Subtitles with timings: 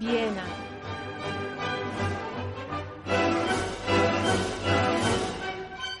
[0.00, 0.42] Viena.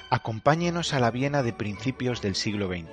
[0.08, 2.88] Acompáñenos a la Viena de principios del siglo XX,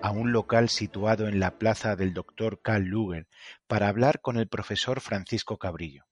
[0.00, 2.60] a un local situado en la plaza del Dr.
[2.62, 3.26] Karl Luger,
[3.66, 6.04] para hablar con el profesor Francisco Cabrillo.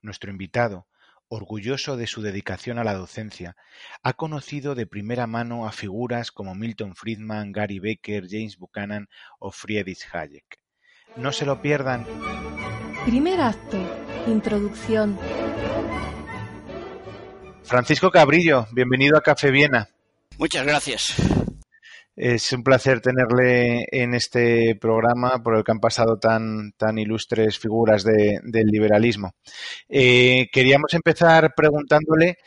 [0.00, 0.88] Nuestro invitado,
[1.28, 3.54] orgulloso de su dedicación a la docencia,
[4.02, 9.52] ha conocido de primera mano a figuras como Milton Friedman, Gary Becker, James Buchanan o
[9.52, 10.58] Friedrich Hayek.
[11.16, 12.06] No se lo pierdan.
[13.06, 13.76] Primer acto.
[14.26, 15.18] Introducción.
[17.62, 19.90] Francisco Cabrillo, bienvenido a Café Viena.
[20.38, 21.14] Muchas gracias.
[22.16, 27.58] Es un placer tenerle en este programa por el que han pasado tan, tan ilustres
[27.58, 29.34] figuras de, del liberalismo.
[29.86, 32.38] Eh, queríamos empezar preguntándole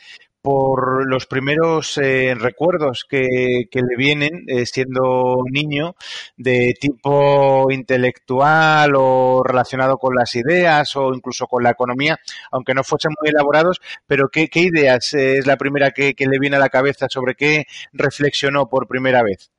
[0.42, 5.94] por los primeros eh, recuerdos que, le vienen eh, siendo niño
[6.36, 12.18] de tipo intelectual o relacionado con las ideas o incluso con la economía,
[12.50, 16.60] aunque no fuesen muy elaborados, pero ¿qué, ideas es la primera que le viene a
[16.60, 19.50] la cabeza sobre qué reflexionó por primera vez?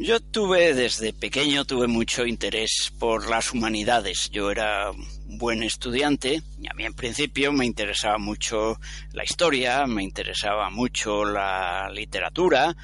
[0.00, 4.30] Yo tuve desde pequeño tuve mucho interés por las humanidades.
[4.30, 8.78] Yo era un buen estudiante y a mí en principio me interesaba mucho
[9.12, 12.76] la historia, me interesaba mucho la literatura.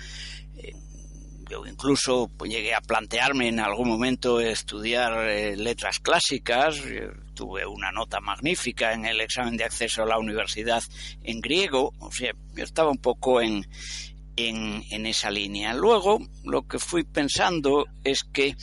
[0.57, 0.73] Eh,
[1.49, 6.83] yo incluso llegué a plantearme en algún momento estudiar eh, letras clásicas.
[6.83, 10.83] Yo tuve una nota magnífica en el examen de acceso a la universidad
[11.23, 11.95] en griego.
[12.01, 13.65] O sea, yo estaba un poco en,
[14.37, 15.75] en, esa línea.
[15.75, 18.57] Luego, lo que fui pensando es que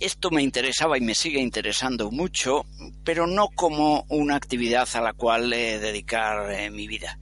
[0.00, 2.66] esto me interesaba y me sigue interesando mucho,
[3.04, 7.18] pero no como una actividad a la cual eh, dedicar eh, mi vida.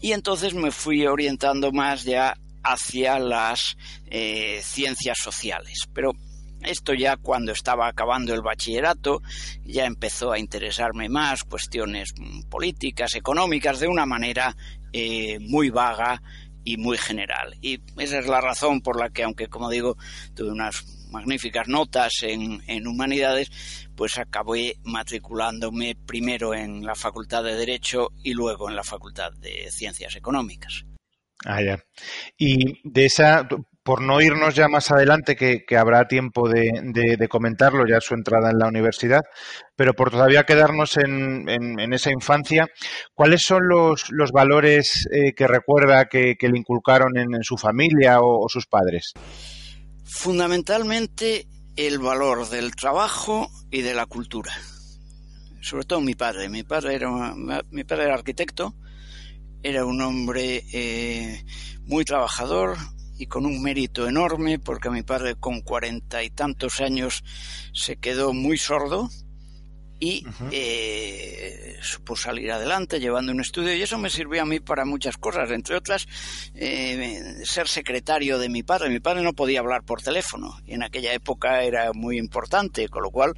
[0.00, 3.76] Y entonces me fui orientando más ya hacia las
[4.06, 5.88] eh, ciencias sociales.
[5.92, 6.12] Pero
[6.62, 9.22] esto ya cuando estaba acabando el bachillerato
[9.64, 12.12] ya empezó a interesarme más cuestiones
[12.50, 14.56] políticas, económicas, de una manera
[15.40, 16.20] muy vaga
[16.64, 17.54] y muy general.
[17.60, 19.96] Y esa es la razón por la que, aunque como digo,
[20.34, 23.50] tuve unas magníficas notas en, en humanidades,
[23.96, 29.70] pues acabé matriculándome primero en la Facultad de Derecho y luego en la Facultad de
[29.70, 30.84] Ciencias Económicas.
[31.44, 31.82] Ah, ya.
[32.36, 33.48] Y de esa,
[33.90, 38.58] por no irnos ya más adelante, que, habrá tiempo de, comentarlo ya su entrada en
[38.60, 39.22] la universidad,
[39.74, 42.68] pero por todavía quedarnos en, en, esa infancia,
[43.14, 48.44] ¿cuáles son los, los valores eh, que recuerda que, le inculcaron en, su familia o,
[48.44, 49.12] o, sus padres?
[50.04, 54.52] Fundamentalmente el valor del trabajo y de la cultura.
[55.62, 56.48] Sobre todo mi padre.
[56.48, 57.10] Mi padre era,
[57.72, 58.72] mi padre era arquitecto,
[59.64, 61.44] era un hombre eh,
[61.86, 62.76] muy trabajador,
[63.20, 67.22] y con un mérito enorme porque mi padre con cuarenta y tantos años
[67.74, 69.10] se quedó muy sordo
[69.98, 70.48] y uh -huh.
[70.52, 75.18] eh, supo salir adelante llevando un estudio y eso me sirvió a mí para muchas
[75.18, 76.08] cosas, entre otras
[76.54, 78.88] eh, ser secretario de mi padre.
[78.88, 83.02] Mi padre no podía hablar por teléfono y en aquella época era muy importante, con
[83.02, 83.34] lo cual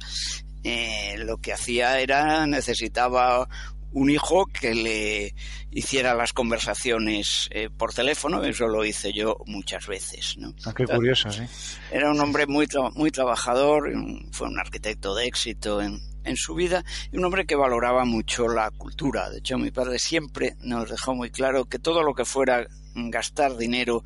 [0.63, 3.49] eh, lo que hacía era necesitaba
[3.93, 5.35] un hijo que le
[5.71, 10.35] hiciera las conversaciones eh, por teléfono, eso lo hice yo muchas veces.
[10.37, 10.53] ¿no?
[10.65, 11.43] Ah, qué curioso, sí.
[11.91, 13.91] Era un hombre muy, tra muy trabajador,
[14.31, 18.47] fue un arquitecto de éxito en, en su vida y un hombre que valoraba mucho
[18.47, 19.29] la cultura.
[19.29, 23.57] De hecho, mi padre siempre nos dejó muy claro que todo lo que fuera gastar
[23.57, 24.03] dinero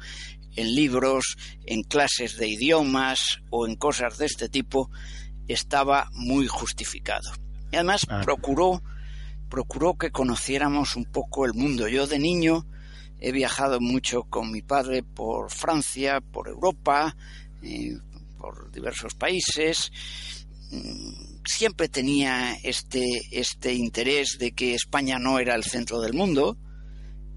[0.56, 4.90] en libros, en clases de idiomas o en cosas de este tipo
[5.48, 7.32] estaba muy justificado.
[7.72, 8.22] Y además ah.
[8.24, 8.82] procuró
[9.50, 11.88] procuró que conociéramos un poco el mundo.
[11.88, 12.66] Yo de niño
[13.20, 17.16] he viajado mucho con mi padre por Francia, por Europa,
[17.62, 17.98] eh,
[18.38, 19.92] por diversos países.
[21.46, 26.58] Siempre tenía este, este interés de que España no era el centro del mundo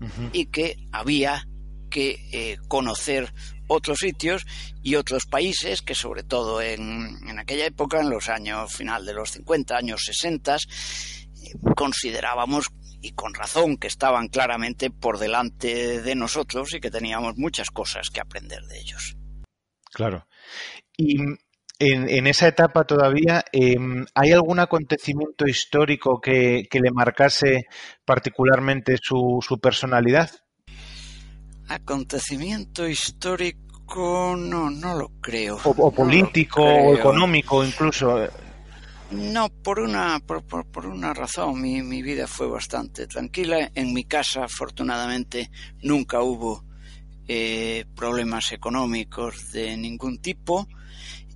[0.01, 0.31] uh -huh.
[0.33, 1.47] y que había
[1.91, 3.33] que eh, conocer
[3.67, 4.47] otros sitios
[4.83, 9.15] y otros países que sobre todo en, en aquella época, en los años final de
[9.15, 10.57] los 50, años 60,
[11.77, 12.71] considerábamos
[13.03, 18.11] y con razón que estaban claramente por delante de nosotros y que teníamos muchas cosas
[18.11, 19.17] que aprender de ellos.
[19.93, 20.27] Claro.
[20.97, 21.17] Y
[21.79, 27.67] en, esa etapa todavía, em, ¿hay algún acontecimiento histórico que, le marcase
[28.05, 30.31] particularmente su, su personalidad?
[31.69, 35.59] Acontecimiento histórico, no, no lo creo.
[35.65, 38.29] O, político, o económico incluso.
[39.11, 41.61] No, por una, por, por, una razón.
[41.61, 43.71] Mi, mi, vida fue bastante tranquila.
[43.75, 45.51] En mi casa, afortunadamente,
[45.83, 46.65] nunca hubo
[47.27, 50.69] eh, problemas económicos de ningún tipo.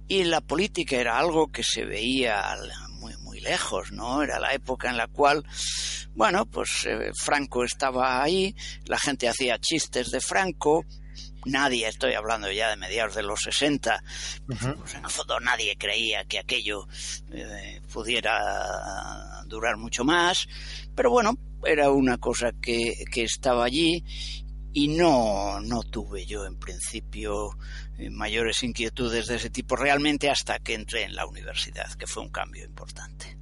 [0.07, 2.57] Y la política era algo que se veía
[2.91, 4.23] muy, muy lejos, ¿no?
[4.23, 5.45] Era la época en la cual,
[6.15, 8.55] bueno, pues eh, Franco estaba ahí,
[8.87, 10.85] la gente hacía chistes de Franco,
[11.47, 14.03] nadie, estoy hablando ya de mediados de los 60,
[14.47, 16.87] pues, en el fondo nadie creía que aquello
[17.33, 20.47] eh, pudiera durar mucho más,
[20.95, 24.05] pero bueno, era una cosa que, que estaba allí
[24.73, 27.51] y no, no tuve yo en principio
[27.97, 32.25] eh, mayores inquietudes de ese tipo realmente hasta que entré en la universidad, que fue
[32.25, 33.39] un cambio importante.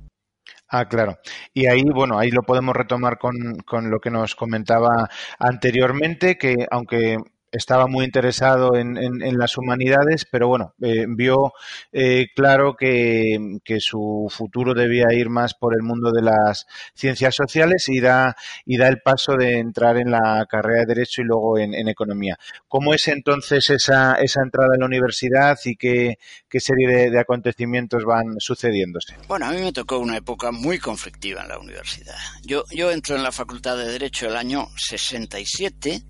[0.68, 1.18] Ah, claro.
[1.52, 3.34] Y ahí, bueno, ahí lo podemos retomar con,
[3.66, 5.08] con lo que nos comentaba
[5.38, 7.16] anteriormente, que aunque
[7.52, 11.52] estaba muy interesado en, en, las humanidades, pero bueno, eh, vio
[11.92, 13.38] eh, claro que,
[13.78, 18.76] su futuro debía ir más por el mundo de las ciencias sociales y da, y
[18.76, 22.38] da el paso de entrar en la carrera de Derecho y luego en, Economía.
[22.68, 26.16] ¿Cómo es entonces esa, esa entrada en la universidad y qué,
[26.58, 29.16] serie de, de, acontecimientos van sucediéndose?
[29.28, 32.14] Bueno, a mí me tocó una época muy conflictiva en la universidad.
[32.44, 36.02] Yo, yo entro en la Facultad de Derecho el año 67.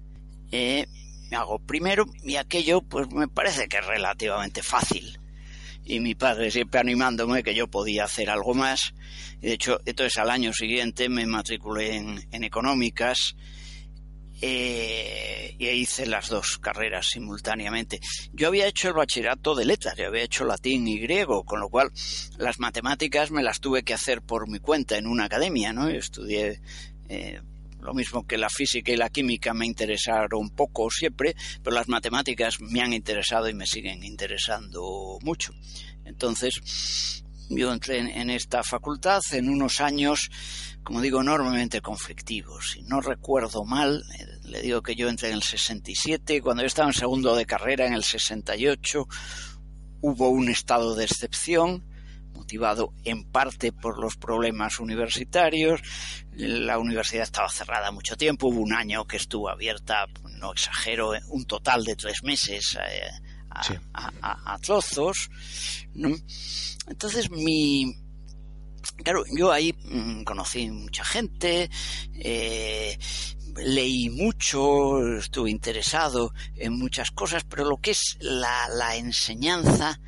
[0.53, 0.87] Eh,
[1.33, 5.19] me hago primero y aquello pues me parece que es relativamente fácil.
[5.83, 8.93] Y mi padre siempre animándome que yo podía hacer algo más.
[9.41, 13.35] Y de hecho, entonces al año siguiente me matriculé en, económicas
[14.43, 18.01] eh, y hice las dos carreras simultáneamente.
[18.35, 21.71] Yo había hecho el bachillerato de letras, yo había hecho latín y griego, con lo
[21.71, 21.93] cual
[22.37, 25.89] las matemáticas me las tuve que hacer por mi cuenta en una academia, ¿no?
[25.89, 26.61] Yo estudié
[27.09, 27.41] eh,
[27.83, 32.61] lo mismo que la física y la química me interesaron poco siempre, pero las matemáticas
[32.61, 35.53] me han interesado y me siguen interesando mucho.
[36.05, 40.31] Entonces, yo entré en, esta facultad en unos años,
[40.83, 42.77] como digo, enormemente conflictivos.
[42.77, 46.69] Y no recuerdo mal, eh, le digo que yo entré en el 67, cuando yo
[46.69, 49.07] estaba en segundo de carrera en el 68,
[50.01, 51.85] hubo un estado de excepción
[52.35, 55.81] motivado en parte por los problemas universitarios.
[56.37, 60.07] La universidad estaba cerrada mucho tiempo, hubo un año que estuvo abierta,
[60.39, 63.11] no exagero, un total de tres meses eh,
[63.93, 65.31] a, trozos.
[66.87, 67.97] Entonces mi...
[69.05, 71.71] Claro, yo ahí mm, conocí mucha gente,
[72.15, 72.99] eh,
[73.57, 80.01] leí mucho, estuve interesado en muchas cosas, pero lo que es la, la enseñanza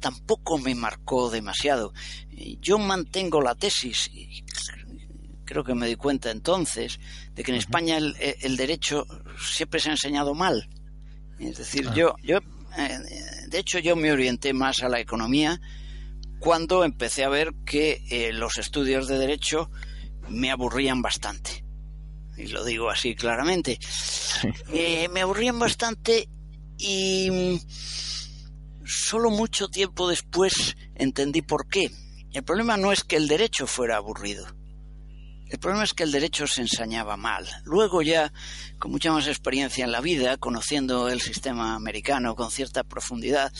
[0.00, 1.92] tampoco me marcó demasiado.
[2.60, 4.44] Yo mantengo la tesis, y
[5.48, 7.00] creo que me di cuenta entonces,
[7.34, 9.06] de que en España el, derecho
[9.40, 10.68] siempre se ha enseñado mal.
[11.38, 11.94] Es decir, ah.
[11.94, 12.38] yo, yo,
[12.76, 12.98] eh,
[13.48, 15.60] de hecho, yo me orienté más a la economía
[16.38, 19.70] cuando empecé a ver que eh, los estudios de derecho
[20.28, 21.64] me aburrían bastante.
[22.36, 23.78] Y lo digo así claramente.
[24.72, 26.28] Eh, me aburrían bastante
[26.76, 27.58] y
[28.88, 31.90] Solo mucho tiempo después entendí por qué.
[32.32, 34.46] El problema no es que el derecho fuera aburrido.
[35.48, 37.46] El problema es que el derecho se ensañaba mal.
[37.64, 38.32] Luego ya,
[38.78, 43.50] con mucha más experiencia en la vida, conociendo el sistema americano con cierta profundidad,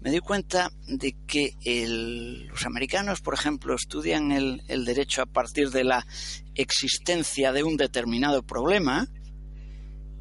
[0.00, 1.54] me di cuenta de que
[2.48, 6.06] los americanos, por ejemplo, estudian el, derecho a partir de la
[6.56, 9.06] existencia de un determinado problema,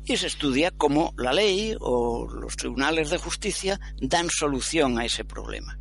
[0.05, 5.25] y se estudia cómo la ley o los tribunales de justicia dan solución a ese
[5.25, 5.77] problema.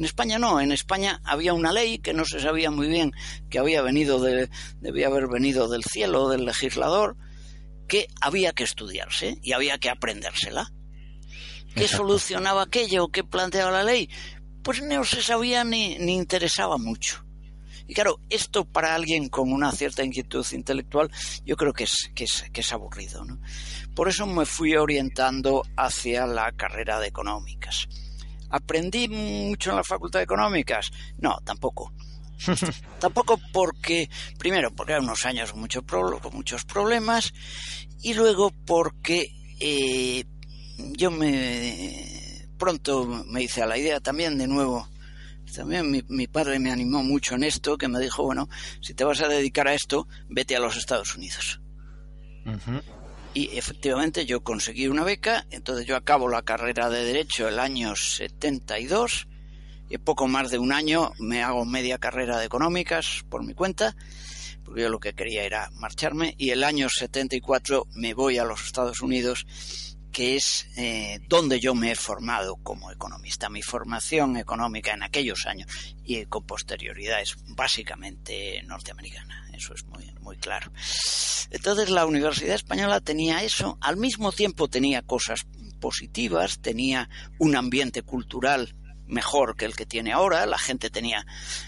[0.00, 3.12] En España no, en España había una ley que no se sabía muy bien
[3.50, 4.48] que había venido de,
[4.80, 7.18] debía haber venido del cielo, del legislador,
[7.86, 10.72] que había que estudiarse y había que aprendérsela.
[11.74, 13.08] ¿Qué solucionaba aquello?
[13.08, 14.08] ¿Qué planteaba la ley?
[14.62, 17.22] Pues no se sabía ni, ni interesaba mucho.
[17.86, 21.10] Y claro, esto para alguien con una cierta inquietud intelectual,
[21.44, 23.26] yo creo que es, que es, que es aburrido.
[23.26, 23.38] ¿no?
[23.94, 27.86] Por eso me fui orientando hacia la carrera de económicas.
[28.50, 30.90] ¿Aprendí mucho en la facultad de económicas?
[31.18, 31.92] No, tampoco.
[33.00, 35.68] tampoco porque, primero, porque eran unos años con,
[36.20, 37.32] con muchos problemas
[38.02, 40.24] y luego porque eh,
[40.76, 44.86] yo me pronto me hice a la idea también de nuevo
[45.52, 48.48] también mi, padre me animó mucho en esto, que me dijo, bueno,
[48.80, 51.60] si te vas a dedicar a esto, vete a los Estados Unidos.
[53.32, 57.94] Y efectivamente yo conseguí una beca, entonces yo acabo la carrera de Derecho el año
[57.94, 59.28] 72
[59.88, 63.96] y poco más de un año me hago media carrera de económicas por mi cuenta,
[64.64, 68.64] porque yo lo que quería era marcharme y el año 74 me voy a los
[68.64, 69.46] Estados Unidos
[70.10, 73.48] que es eh, donde yo me he formado como economista.
[73.48, 75.68] Mi formación económica en aquellos años
[76.04, 80.72] y con posterioridad es básicamente norteamericana, eso es muy, muy claro.
[81.50, 85.46] Entonces la Universidad Española tenía eso, al mismo tiempo tenía cosas
[85.80, 87.08] positivas, tenía
[87.38, 88.74] un ambiente cultural
[89.06, 91.26] mejor que el que tiene ahora, la gente tenía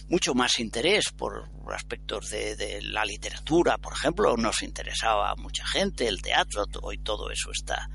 [0.08, 5.66] mucho más interés por aspectos de, de, la literatura, por ejemplo, nos interesaba a mucha
[5.66, 7.90] gente, el teatro, hoy todo eso está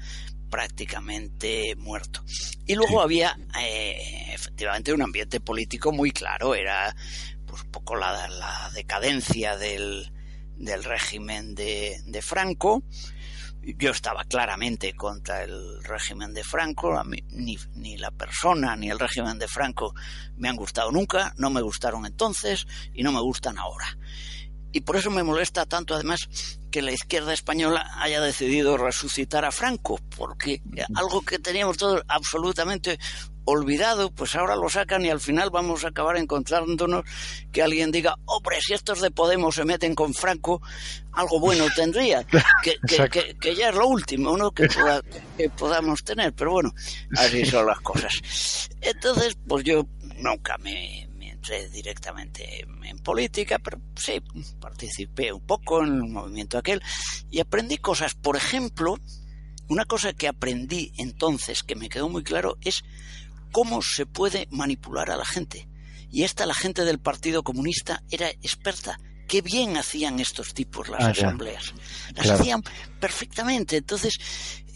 [0.49, 2.23] prácticamente muerto.
[2.65, 6.95] Y luego había eh, efectivamente un ambiente político muy claro, era
[7.45, 10.11] pues un poco la, la decadencia del,
[10.57, 12.83] del régimen de, de, Franco.
[13.61, 18.89] Yo estaba claramente contra el régimen de Franco, a mí, ni, ni la persona ni
[18.89, 19.93] el régimen de Franco
[20.37, 23.97] me han gustado nunca, no me gustaron entonces y no me gustan ahora.
[24.71, 26.29] Y por eso me molesta tanto, además,
[26.71, 30.61] que la izquierda española haya decidido resucitar a Franco, porque
[30.95, 32.99] algo que teníamos todos absolutamente
[33.49, 37.05] olvidado, pues ahora lo sacan y al final vamos a acabar encontrándonos
[37.53, 40.61] que alguien diga, hombre, si estos de Podemos se meten con Franco,
[41.13, 44.51] algo bueno tendría, que, que, que, que ya es lo último ¿no?
[44.51, 45.01] que, poda,
[45.37, 46.73] que podamos tener, pero bueno,
[47.15, 48.69] así son las cosas.
[48.81, 49.87] Entonces, pues yo
[50.17, 54.21] nunca me, entré directamente en política, pero sí,
[54.59, 56.81] participé un poco en el movimiento aquel
[57.31, 58.13] y aprendí cosas.
[58.13, 58.97] Por ejemplo,
[59.69, 62.83] una cosa que aprendí entonces que me quedó muy claro es
[63.57, 65.67] cómo se puede manipular a la gente.
[66.11, 68.99] Y esta, la gente del Partido Comunista, era experta.
[69.27, 71.73] Qué bien hacían estos tipos las ah, asambleas.
[72.13, 72.39] Las claro.
[72.39, 72.63] hacían
[72.99, 73.77] perfectamente.
[73.77, 74.19] Entonces,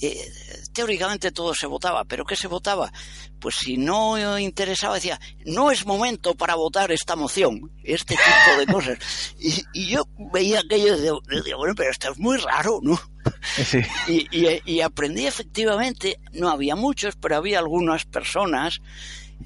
[0.01, 0.33] eh,
[0.73, 2.91] teóricamente todo se votaba, pero ¿qué se votaba?
[3.39, 8.65] Pues si no interesaba, decía, no es momento para votar esta moción, este tipo de
[8.73, 8.97] cosas.
[9.37, 12.99] Y, y yo veía aquello y decía, bueno, pero esto es muy raro, ¿no?
[14.07, 18.81] Y, aprendí efectivamente, no había muchos, pero había algunas personas,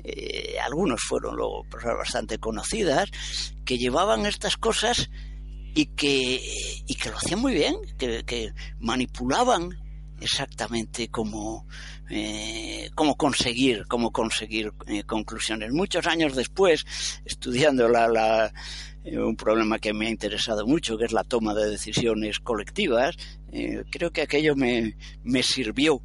[0.04, 3.10] eh, algunos fueron luego personas bastante conocidas,
[3.66, 5.10] que llevaban estas cosas
[5.74, 6.42] y que,
[6.88, 9.78] y que lo hacían muy bien, que, que manipulaban
[10.22, 11.68] exactamente cómo,
[12.10, 15.72] eh, cómo conseguir, cómo conseguir eh, conclusiones.
[15.72, 16.86] Muchos años después,
[17.26, 18.54] estudiando la, la,
[19.06, 23.16] un problema que me ha interesado mucho, que es la toma de decisiones colectivas,
[23.52, 26.02] eh, creo que aquello me, me sirvió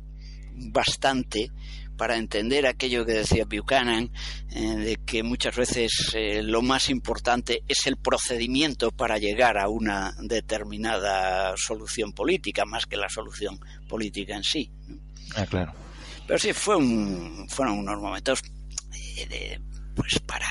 [0.54, 1.50] bastante
[2.00, 4.10] para entender aquello que decía Buchanan,
[4.52, 9.68] eh, de que muchas veces eh, lo más importante es el procedimiento para llegar a
[9.68, 14.70] una determinada solución política, más que la solución política en sí.
[15.36, 15.74] Ah, claro.
[16.26, 18.42] Pero sí, fue un, fueron unos momentos
[18.94, 19.60] eh, de,
[19.94, 20.48] pues para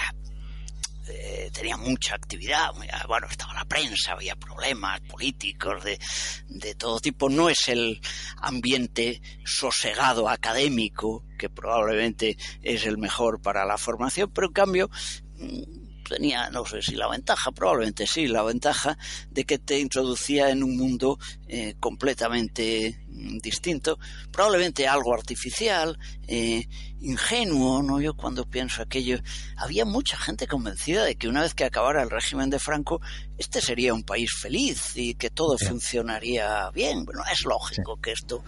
[1.10, 2.70] eh, tenía mucha actividad,
[3.08, 6.00] bueno, estaba la prensa, había problemas políticos de,
[6.48, 8.01] de todo tipo, no es el
[8.38, 14.89] ambiente sosegado académico que probablemente es el mejor para la formación, pero en cambio
[15.38, 15.79] mm,
[16.10, 18.98] tenía, no sé si la ventaja, probablemente sí, la ventaja
[19.30, 23.00] de que te introducía en un mundo eh, completamente
[23.42, 24.00] distinto,
[24.32, 25.98] probablemente algo artificial,
[26.28, 26.68] eh,
[27.01, 28.00] ingenuo, ¿no?
[28.00, 29.20] Yo cuando pienso aquello,
[29.58, 33.01] había mucha gente convencida de que una vez que acabara el régimen de Franco,
[33.38, 35.66] este sería un país feliz y que todo sí.
[35.66, 37.06] funcionaría bien.
[37.06, 38.01] Bueno, es lógico sí.
[38.01, 38.44] que esto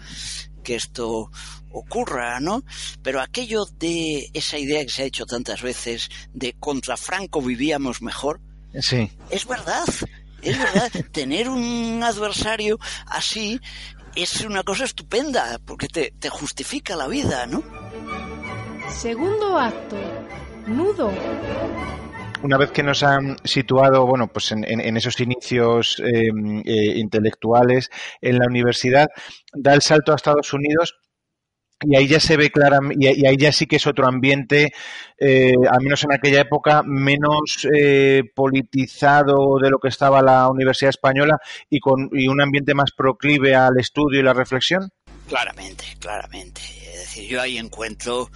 [0.62, 1.30] que esto
[1.70, 2.62] ocurra, ¿no?
[3.02, 8.02] Pero aquello de esa idea que se ha hecho tantas veces de contra Franco vivíamos
[8.02, 8.40] mejor,
[8.80, 9.10] sí.
[9.30, 9.84] es verdad.
[10.42, 13.60] Es verdad, tener un adversario así
[14.14, 17.62] es una cosa estupenda, porque te, te justifica la vida, ¿no?
[18.90, 19.96] Segundo acto,
[20.66, 21.10] nudo
[22.42, 26.28] una vez que nos han situado, bueno, pues en, en, esos inicios eh,
[26.64, 29.08] eh, intelectuales en la universidad,
[29.54, 30.94] da el salto a Estados Unidos
[31.84, 34.72] y ahí ya se ve claramente, y ahí ya sí que es otro ambiente,
[35.18, 40.90] eh, al menos en aquella época, menos eh, politizado de lo que estaba la Universidad
[40.90, 44.90] Española y con y un ambiente más proclive al estudio y la reflexión.
[45.28, 46.60] Claramente, claramente.
[46.92, 48.28] Es decir, yo ahí encuentro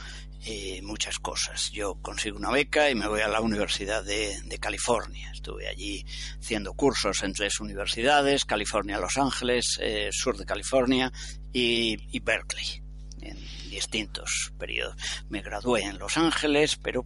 [0.48, 1.72] eh, muchas cosas.
[1.72, 5.28] Yo consigo una beca y me voy a la Universidad de, de, California.
[5.32, 6.06] Estuve allí
[6.38, 11.12] haciendo cursos en tres universidades, California, Los Ángeles, eh, sur de California
[11.52, 12.80] y, y, Berkeley,
[13.22, 13.36] en
[13.70, 14.94] distintos periodos.
[15.28, 17.04] Me gradué en Los Ángeles, pero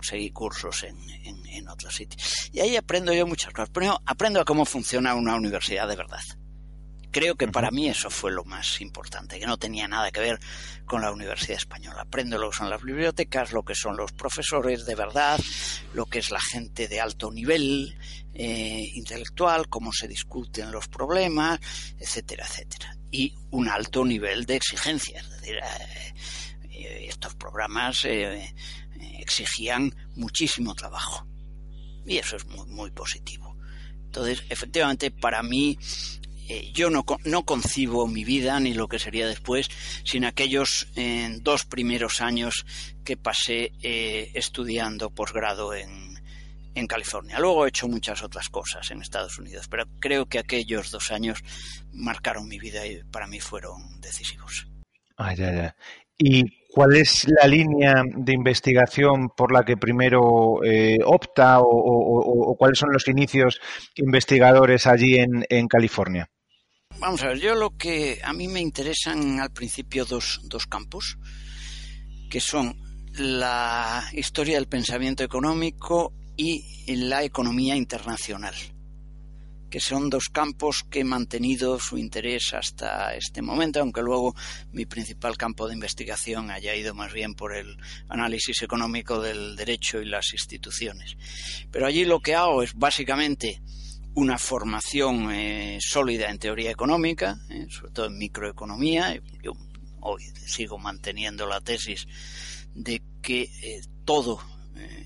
[0.00, 2.48] seguí cursos en, en, en otros sitios.
[2.50, 3.68] Y ahí aprendo yo muchas cosas.
[3.68, 6.22] Primero, aprendo a cómo funciona una universidad de verdad
[7.14, 10.40] creo que para mí eso fue lo más importante, que no tenía nada que ver
[10.84, 12.02] con la Universidad Española.
[12.02, 15.38] Aprendo lo que son las bibliotecas, lo que son los profesores de verdad,
[15.94, 17.96] lo que es la gente de alto nivel
[18.34, 21.60] eh, intelectual, cómo se discuten los problemas,
[22.00, 22.96] etcétera, etcétera.
[23.12, 25.20] Y un alto nivel de exigencia.
[25.20, 26.14] Es decir, eh,
[26.72, 28.04] eh, estos programas
[29.20, 31.24] exigían muchísimo trabajo.
[32.04, 33.56] Y eso es muy, muy positivo.
[34.06, 35.78] Entonces, efectivamente, para mí
[36.48, 39.70] eh, yo no, no, concibo mi vida ni lo que sería después
[40.04, 42.66] sin aquellos eh, dos primeros años
[43.04, 46.18] que pasé eh, estudiando posgrado en,
[46.74, 47.38] en, California.
[47.38, 51.42] Luego he hecho muchas otras cosas en Estados Unidos, pero creo que aquellos dos años
[51.92, 54.66] marcaron mi vida y para mí fueron decisivos.
[55.16, 55.76] Ah, ya, ya.
[56.18, 60.60] ¿Y cuál es la línea de investigación por la que primero
[61.04, 63.60] opta o, cuáles son los inicios
[63.96, 66.28] investigadores allí en California?
[67.04, 71.18] Vamos a ver, yo lo que a mí me interesan al principio dos, dos campos,
[72.30, 72.80] que son
[73.12, 76.64] la historia del pensamiento económico y
[76.96, 78.54] la economía internacional,
[79.68, 84.34] que son dos campos que he mantenido su interés hasta este momento, aunque luego
[84.72, 87.76] mi principal campo de investigación haya ido más bien por el
[88.08, 91.18] análisis económico del derecho y las instituciones.
[91.70, 93.60] Pero allí lo que hago es básicamente
[94.14, 99.20] una formación eh, sólida en teoría económica, eh, sobre todo en microeconomía.
[99.42, 99.52] Yo
[100.00, 102.06] hoy sigo manteniendo la tesis
[102.74, 104.40] de que eh, todo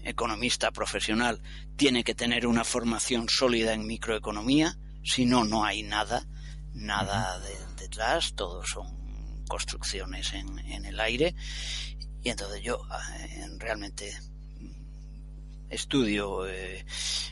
[0.04, 1.42] economista profesional
[1.76, 6.26] tiene que tener una formación sólida en microeconomía, si no, no hay nada,
[6.72, 7.38] nada
[7.78, 11.34] detrás, todo son construcciones en, en el aire.
[12.22, 12.80] Y entonces yo
[13.58, 14.10] realmente
[15.70, 16.84] estudio eh,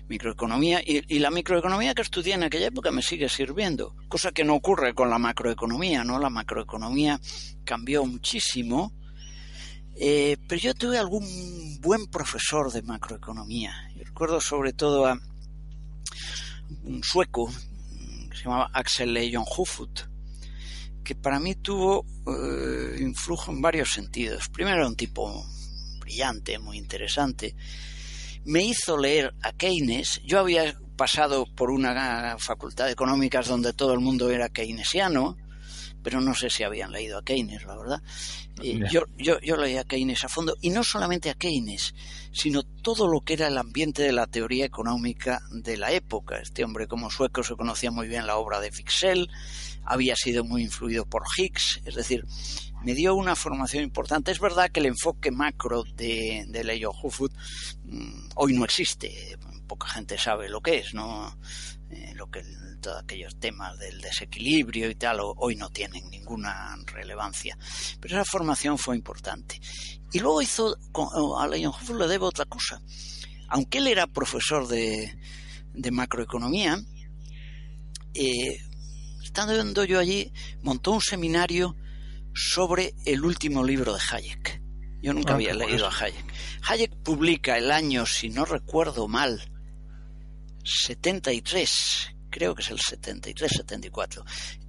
[0.08, 4.54] microeconomía y, la microeconomía que estudié en aquella época me sigue sirviendo, cosa que no
[4.54, 6.18] ocurre con la macroeconomía, ¿no?
[6.18, 7.20] La macroeconomía
[7.64, 8.92] cambió muchísimo,
[9.96, 13.72] eh, pero yo tuve algún buen profesor de macroeconomía.
[13.96, 15.18] recuerdo sobre todo a
[16.84, 17.50] un sueco
[18.30, 20.00] que se llamaba Axel Lejon Hufut,
[21.02, 24.48] que para mí tuvo eh, influjo en varios sentidos.
[24.48, 25.46] Primero era un tipo
[26.00, 27.54] brillante, muy interesante,
[28.46, 30.22] me hizo leer a Keynes.
[30.24, 35.36] Yo había pasado por una facultad de económicas donde todo el mundo era keynesiano,
[36.02, 38.02] pero no sé si habían leído a Keynes, la verdad.
[38.62, 41.94] yo, yo, yo leía a Keynes a fondo, y no solamente a Keynes,
[42.32, 46.38] sino todo lo que era el ambiente de la teoría económica de la época.
[46.38, 49.28] Este hombre como sueco se conocía muy bien la obra de Fixell,
[49.86, 52.24] había sido muy influido por Higgs, es decir,
[52.82, 54.30] me dio una formación importante.
[54.30, 57.32] Es verdad que el enfoque macro de, de Leo Hufut
[57.84, 61.36] mm, hoy no existe, poca gente sabe lo que es, ¿no?
[61.90, 62.42] Eh, lo que
[62.80, 67.56] todos aquellos temas del desequilibrio y tal hoy no tienen ninguna relevancia.
[68.00, 69.60] Pero esa formación fue importante.
[70.12, 70.76] Y luego hizo,
[71.38, 72.80] a Leon Hufut le debo otra cosa.
[73.48, 75.16] Aunque él era profesor de,
[75.72, 76.78] de macroeconomía,
[78.14, 78.58] eh,
[79.36, 81.76] estando yo allí, montó un seminario
[82.32, 84.62] sobre el último libro de Hayek.
[85.02, 86.24] Yo nunca ah, había leído a Hayek.
[86.66, 89.42] Hayek publica el año, si no recuerdo mal,
[90.64, 94.24] 73, creo que es el 73, 74,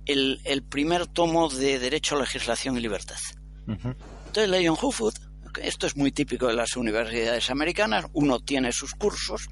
[0.06, 3.20] el, el primer tomo de Derecho, Legislación y Libertad.
[3.68, 5.14] Entonces, Leon Hufud,
[5.62, 9.48] esto es muy típico de las universidades americanas, uno tiene sus cursos,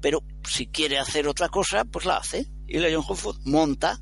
[0.00, 2.46] pero si quiere hacer otra cosa, pues la hace.
[2.68, 4.00] Y Leon Hufud monta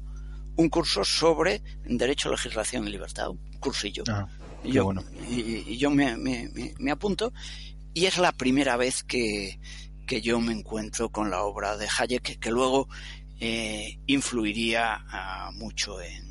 [0.56, 4.04] un curso sobre Derecho, Legislación y Libertad, un cursillo.
[4.08, 4.28] Ah,
[4.64, 4.92] y, yo,
[5.28, 7.32] y, yo me, me, apunto
[7.94, 9.58] y es la primera vez que,
[10.06, 12.88] que, yo me encuentro con la obra de Hayek, que, luego
[13.40, 16.24] eh, influiría ah, mucho en,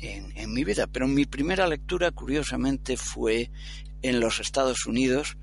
[0.00, 0.86] en, en, mi vida.
[0.86, 3.50] Pero mi primera lectura, curiosamente, fue
[4.02, 5.38] en los Estados Unidos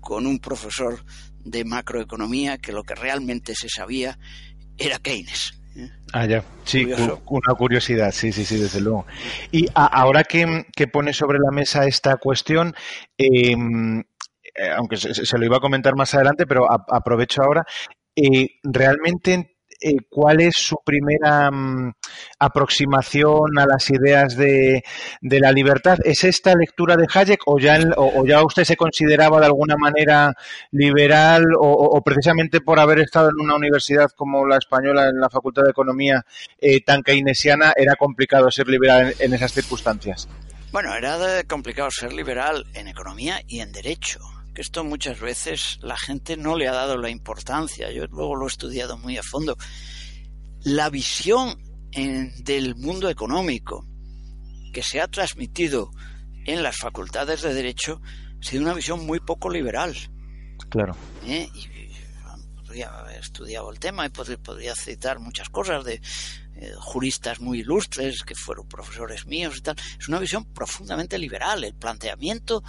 [0.00, 1.04] con un profesor
[1.44, 4.18] de macroeconomía que lo que realmente se sabía
[4.76, 5.61] era Keynes.
[6.12, 6.44] Ah, ya.
[6.64, 6.86] Sí,
[7.26, 9.06] una curiosidad, sí, sí, sí, desde luego.
[9.50, 12.74] Y ahora que, que, pone sobre la mesa esta cuestión,
[13.16, 17.64] em, eh, aunque se, lo iba a comentar más adelante, pero aprovecho ahora,
[18.14, 21.92] eh, realmente eh, cuál es su primera mm,
[22.38, 24.82] aproximación a las ideas de,
[25.20, 25.98] la libertad.
[26.04, 30.34] ¿Es esta lectura de Hayek o ya, o, ya usted se consideraba de alguna manera
[30.70, 35.62] liberal o, precisamente por haber estado en una universidad como la española, en la Facultad
[35.62, 36.24] de Economía,
[36.58, 40.28] eh, tan keynesiana, era complicado ser liberal en esas circunstancias?
[40.72, 44.20] Bueno, era complicado ser liberal en economía y en derecho
[44.54, 47.90] que esto muchas veces la gente no le ha dado la importancia.
[47.90, 49.56] Yo luego lo he estudiado muy a fondo.
[50.64, 51.58] La visión
[51.92, 53.86] del mundo económico
[54.72, 55.90] que se ha transmitido
[56.46, 58.00] en las facultades de Derecho
[58.40, 59.94] ha sido una visión muy poco liberal.
[60.70, 60.96] Claro.
[61.26, 61.48] ¿Eh?
[62.72, 66.00] podría haber estudiado el tema y podría, citar muchas cosas de
[66.54, 69.76] eh, juristas muy ilustres que fueron profesores míos y tal.
[69.98, 71.64] Es una visión profundamente liberal.
[71.64, 72.64] El planteamiento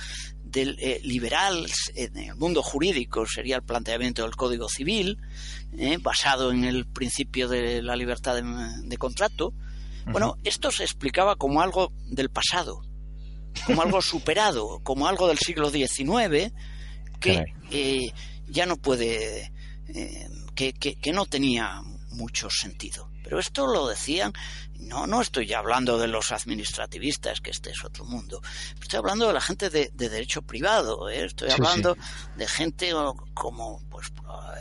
[0.53, 5.17] del eh, liberal en el mundo jurídico sería el planteamiento del Código Civil,
[5.77, 9.53] eh, basado en el principio de la libertad de, contrato.
[10.05, 12.81] Bueno, esto se explicaba como algo del pasado,
[13.65, 16.53] como algo superado, como algo del siglo XIX
[17.19, 18.13] que
[18.47, 19.53] ya no puede
[19.87, 23.09] eh, que, que, no tenía mucho sentido.
[23.23, 24.33] Pero esto lo decían,
[24.79, 28.41] no, no estoy ya hablando de los administrativistas, que este es otro mundo,
[28.81, 31.25] estoy hablando de la gente de, derecho privado, ¿eh?
[31.25, 31.95] estoy hablando
[32.35, 32.91] de gente
[33.33, 34.07] como pues,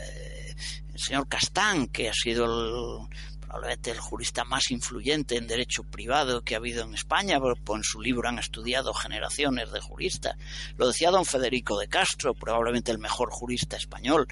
[0.01, 0.55] eh,
[0.94, 3.09] el señor Castán, que ha sido el,
[3.53, 7.85] probablemente el jurista más influyente en derecho privado que ha habido en España, porque en
[7.85, 10.38] su libro han estudiado generaciones de juristas.
[10.79, 14.27] Lo decía don Federico de Castro, probablemente el mejor jurista español,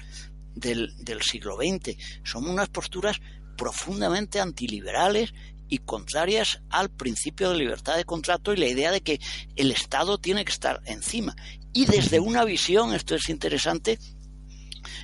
[0.55, 1.95] del, del siglo XX.
[2.23, 3.21] Son unas posturas
[3.61, 5.35] profundamente antiliberales
[5.69, 9.21] y contrarias al principio de libertad de contrato y la idea de que
[9.55, 11.35] el Estado tiene que estar encima.
[11.71, 13.99] Y desde una visión, esto es interesante,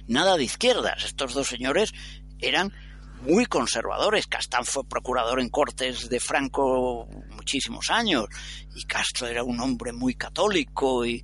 [0.08, 1.06] nada de izquierdas.
[1.06, 1.93] Estos dos señores
[2.39, 2.74] eran
[3.22, 4.26] muy conservadores.
[4.26, 8.26] Castán fue procurador en Cortes de Franco muchísimos años
[8.74, 11.24] y Castro era un hombre muy católico y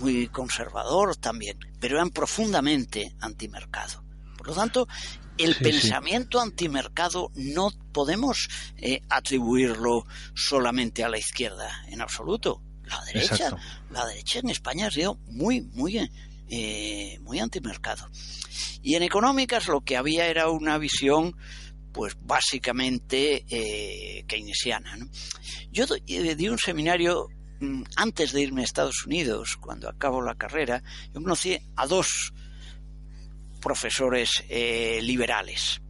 [0.00, 4.02] muy conservador también, pero eran profundamente antimercado.
[4.36, 4.88] Por lo tanto,
[5.38, 12.60] el pensamiento antimercado no podemos eh, atribuirlo solamente a la izquierda, en absoluto.
[12.84, 13.56] La derecha,
[13.90, 16.10] la derecha en España ha sido muy, muy,
[16.48, 18.08] eh, muy antimercado.
[18.82, 21.34] Y en económicas lo que había era una visión
[21.92, 24.96] pues básicamente eh, keynesiana.
[25.70, 27.28] Yo eh, di un seminario
[27.60, 30.82] mm, antes de irme a Estados Unidos, cuando acabo la carrera,
[31.14, 32.32] yo conocí a dos
[33.62, 35.80] profesores eh, liberales.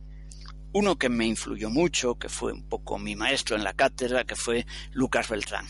[0.73, 4.37] Uno que me influyó mucho, que fue un poco mi maestro en la cátedra, que
[4.37, 5.67] fue Lucas Beltrán.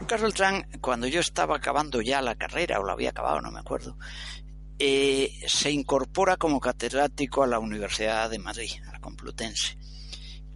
[0.00, 3.60] Lucas Beltrán, cuando yo estaba acabando ya la carrera, o la había acabado, no me
[3.60, 3.98] acuerdo,
[4.78, 9.76] eh, se incorpora como catedrático a la Universidad de Madrid, a la Complutense.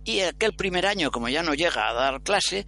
[0.05, 2.66] Y aquel primer año, como ya no llega a dar clase,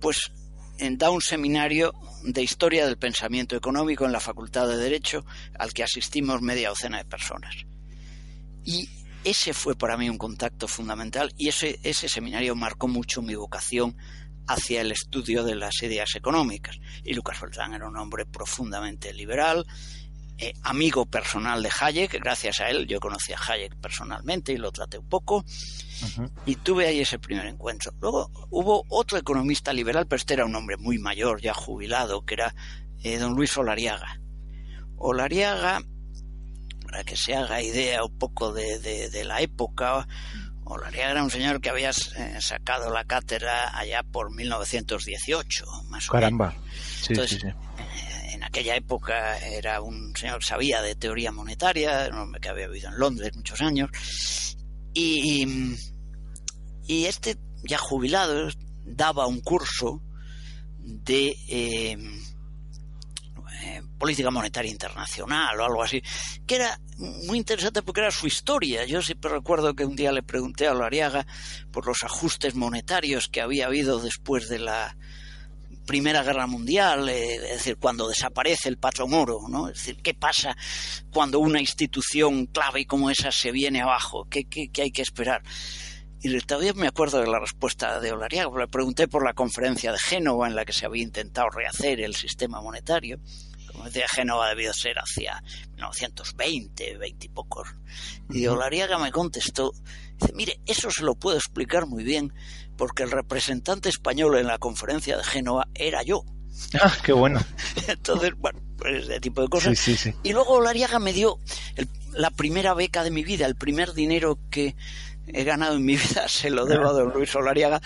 [0.00, 0.32] pues
[0.78, 1.92] da un seminario
[2.24, 5.24] de historia del pensamiento económico en la Facultad de Derecho
[5.58, 7.54] al que asistimos media docena de personas.
[8.64, 8.88] Y
[9.24, 13.96] ese fue para mí un contacto fundamental y ese, ese seminario marcó mucho mi vocación
[14.46, 16.78] hacia el estudio de las ideas económicas.
[17.04, 19.64] Y Lucas Beltrán era un hombre profundamente liberal,
[20.42, 24.72] eh, amigo personal de Hayek, gracias a él yo conocí a Hayek personalmente y lo
[24.72, 25.44] traté un poco,
[26.44, 27.92] y tuve ahí ese primer encuentro.
[28.00, 32.34] Luego hubo otro economista liberal, pero este era un hombre muy mayor, ya jubilado, que
[32.34, 32.56] era
[33.04, 34.18] eh, don Luis Olariaga.
[34.96, 35.80] Olariaga,
[36.86, 40.08] para que se haga idea un poco de, la época,
[40.64, 45.88] Olariaga era un señor que había eh, sacado la cátedra allá por 1918, más o
[45.88, 46.10] menos.
[46.10, 46.54] Caramba.
[47.00, 47.48] Sí, sí, sí
[48.44, 53.60] aquella época era un señor sabía de teoría monetaria, que había vivido en Londres muchos
[53.60, 53.90] años,
[54.94, 55.46] y,
[56.86, 58.50] y este ya jubilado
[58.84, 60.02] daba un curso
[60.78, 61.96] de eh,
[63.62, 66.02] eh, política monetaria internacional o algo así,
[66.46, 68.84] que era muy interesante porque era su historia.
[68.84, 71.26] Yo siempre recuerdo que un día le pregunté a Lariaga
[71.70, 74.96] por los ajustes monetarios que había habido después de la
[75.86, 79.68] Primera Guerra Mundial, eh, es decir, cuando desaparece el patrón oro, ¿no?
[79.68, 80.56] Es decir, ¿qué pasa
[81.12, 84.26] cuando una institución clave como esa se viene abajo?
[84.30, 85.42] ¿Qué, qué, qué hay que esperar?
[86.24, 89.98] Y todavía me acuerdo de la respuesta de Olariaga, le pregunté por la conferencia de
[89.98, 93.18] Génova en la que se había intentado rehacer el sistema monetario.
[93.66, 95.42] Como decía, Génova debió ser hacia
[95.72, 97.68] 1920, 20 y pocos.
[98.30, 99.72] Y Olariaga me contestó,
[100.20, 102.32] dice, mire, eso se lo puedo explicar muy bien
[102.82, 106.24] porque el representante español en la conferencia de Génova era yo.
[106.82, 107.40] Ah, qué bueno.
[107.86, 109.78] Entonces, bueno, pues ese tipo de cosas.
[109.78, 110.16] Sí, sí, sí.
[110.24, 111.38] Y luego Lariaga me dio
[112.12, 114.74] la primera beca de mi vida, el primer dinero que
[115.28, 117.80] he ganado en mi vida, se lo debo a don Luis Olariaga,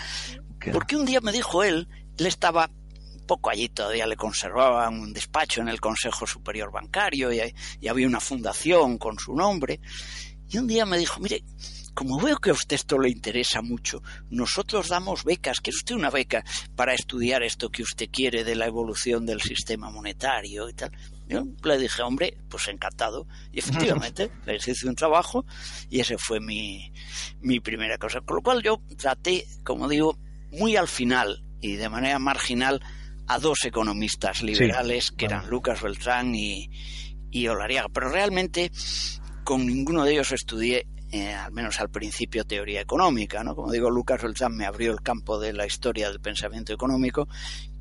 [0.73, 2.67] porque un día me dijo él, él estaba
[3.27, 7.39] poco allí todavía le conservaba un despacho en el Consejo Superior Bancario y,
[7.79, 9.79] y había una fundación con su nombre,
[10.49, 11.43] y un día me dijo, mire,
[11.97, 16.11] como veo que a usted esto le interesa mucho, nosotros damos becas, ¿quiere usted una
[16.11, 16.43] beca
[16.75, 20.91] para estudiar esto que usted quiere de la evolución del sistema monetario y tal?
[21.27, 23.25] Yo le dije, hombre, pues encantado.
[23.51, 25.43] Y efectivamente, les hice un trabajo
[25.89, 26.93] y ese fue mi,
[27.41, 28.21] mi primera cosa.
[28.21, 30.19] Con lo cual yo traté, como digo,
[30.51, 32.79] muy al final y de manera marginal
[33.25, 36.69] a dos economistas liberales que eran Lucas Beltrán y,
[37.31, 37.89] y Olariaga.
[37.91, 38.71] Pero realmente
[39.43, 43.43] con ninguno de ellos estudié eh, al menos al principio, teoría económica.
[43.43, 43.55] ¿no?
[43.55, 47.27] Como digo, Lucas Beltrán me abrió el campo de la historia del pensamiento económico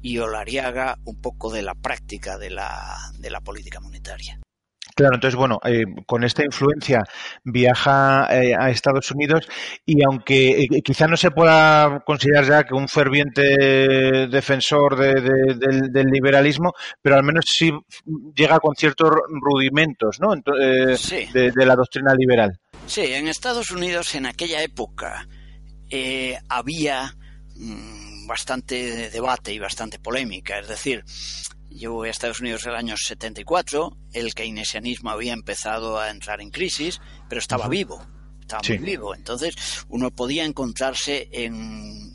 [0.03, 4.39] y Olariaga un poco de la práctica de la, de la política monetaria.
[4.97, 7.03] Claro, entonces, bueno, eh, con esta influencia
[7.45, 9.47] viaja eh, a Estados Unidos
[9.85, 13.43] y aunque eh, quizá no se pueda considerar ya que un ferviente
[14.27, 17.71] defensor del, liberalismo, pero al menos sí
[18.35, 20.35] llega con ciertos rudimentos ¿no?
[20.35, 22.59] de, la doctrina liberal.
[22.87, 25.29] Sí, en Estados Unidos en aquella época
[26.49, 27.15] había
[27.57, 31.05] mm, bastante debate y bastante polémica, es decir,
[31.71, 36.41] yo voy a Estados Unidos en el año 74, el keynesianismo había empezado a entrar
[36.41, 38.05] en crisis, pero estaba vivo,
[38.41, 39.15] estaba muy vivo.
[39.15, 39.55] Entonces
[39.89, 41.55] uno podía encontrarse en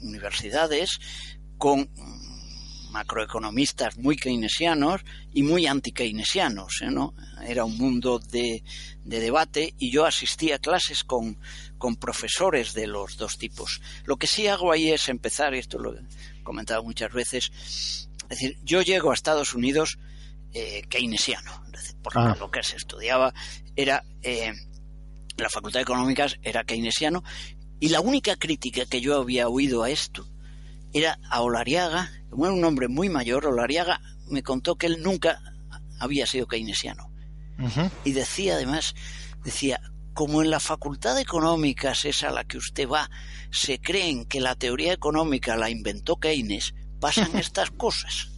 [0.01, 0.99] universidades
[1.57, 1.89] con
[2.91, 5.01] macroeconomistas muy keynesianos
[5.33, 6.81] y muy anti-keynesianos.
[6.81, 6.91] ¿eh?
[6.91, 7.13] ¿no?
[7.45, 8.63] Era un mundo de,
[9.03, 11.37] de, debate y yo asistí a clases con,
[11.77, 13.81] con, profesores de los dos tipos.
[14.05, 16.03] Lo que sí hago ahí es empezar, y esto lo he
[16.43, 17.51] comentado muchas veces,
[18.23, 19.97] es decir, yo llego a Estados Unidos
[20.53, 21.63] eh, keynesiano,
[22.03, 22.35] porque ah.
[22.39, 23.33] lo que se estudiaba
[23.75, 24.53] era, eh,
[25.37, 27.23] la Facultad de Económicas era keynesiano,
[27.79, 30.30] y la única crítica que yo había oído a esto
[30.93, 35.41] era a Olariaga, como era un hombre muy mayor, Olariaga me contó que él nunca
[35.99, 37.09] había sido keynesiano.
[38.03, 38.95] Y decía además,
[39.43, 39.79] decía,
[40.13, 43.09] como en la Facultad de Económicas es a la que usted va,
[43.51, 48.29] se creen que la teoría económica la inventó Keynes, pasan estas cosas.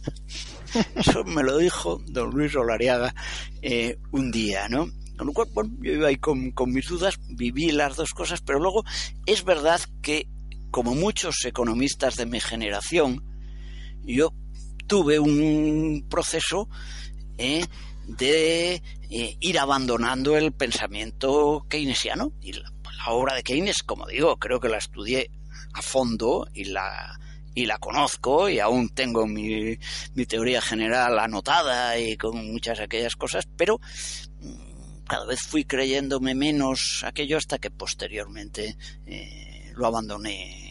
[0.94, 3.14] Eso me lo dijo don Luis Olariaga
[3.62, 4.90] eh, un día, ¿no?
[5.16, 8.58] Con lo cual, bueno, yo iba ahí con, mis dudas, viví las dos cosas, pero
[8.58, 8.84] luego
[9.26, 10.26] es verdad que,
[10.74, 13.22] como muchos economistas de mi generación,
[14.02, 14.32] yo
[14.88, 16.68] tuve un proceso
[17.38, 17.64] eh,
[18.08, 22.32] de eh, ir abandonando el pensamiento keynesiano.
[22.40, 25.30] Y la, la, obra de Keynes, como digo, creo que la estudié
[25.74, 27.20] a fondo y la,
[27.54, 29.78] y la conozco y aún tengo mi,
[30.14, 33.78] mi teoría general anotada y con muchas de aquellas cosas, pero
[34.40, 40.63] mm, cada vez fui creyéndome menos aquello hasta que posteriormente eh, lo abandoné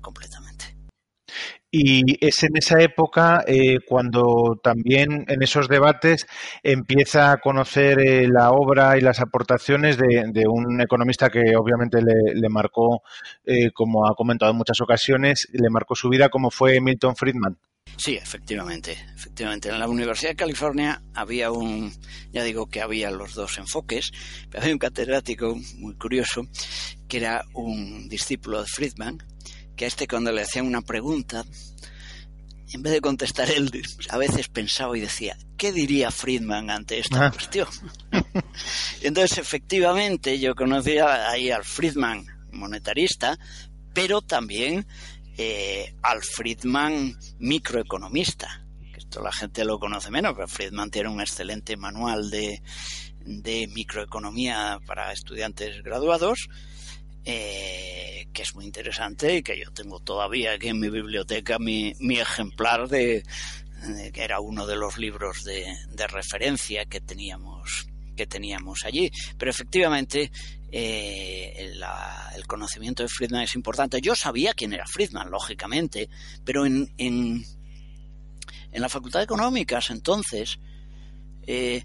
[0.00, 0.80] completamente.
[1.72, 6.26] Y es en esa época eh, cuando también en esos debates
[6.64, 12.48] empieza a conocer eh, la obra y las aportaciones de, un economista que obviamente le,
[12.48, 13.02] marcó,
[13.44, 17.56] eh, como ha comentado en muchas ocasiones, le marcó su vida, como fue Milton Friedman.
[17.96, 19.68] Sí, efectivamente, efectivamente.
[19.68, 21.92] En la Universidad de California había un,
[22.32, 24.10] ya digo que había los dos enfoques,
[24.48, 26.42] pero había un catedrático muy curioso
[27.08, 29.18] que era un discípulo de Friedman,
[29.80, 31.42] que a este cuando le hacían una pregunta,
[32.70, 33.72] en vez de contestar él,
[34.10, 37.30] a veces pensaba y decía, ¿qué diría Friedman ante esta ah.
[37.30, 37.66] cuestión?
[39.00, 43.38] Entonces, efectivamente, yo conocía ahí al Friedman monetarista,
[43.94, 44.86] pero también
[45.38, 48.66] eh, al Friedman microeconomista.
[48.94, 52.60] Esto la gente lo conoce menos, pero Friedman tiene un excelente manual de,
[53.20, 56.50] de microeconomía para estudiantes graduados
[57.24, 61.94] eh, que es muy interesante y que yo tengo todavía aquí en mi biblioteca mi,
[62.10, 63.24] ejemplar de,
[64.12, 69.10] que era uno de los libros de, de, referencia que teníamos que teníamos allí.
[69.38, 70.30] Pero efectivamente
[70.70, 71.72] eh,
[72.34, 74.00] el conocimiento de Friedman es importante.
[74.00, 76.08] Yo sabía quién era Friedman lógicamente
[76.44, 77.44] pero en, en,
[78.72, 80.58] en la facultad de económicas entonces
[81.46, 81.84] eh,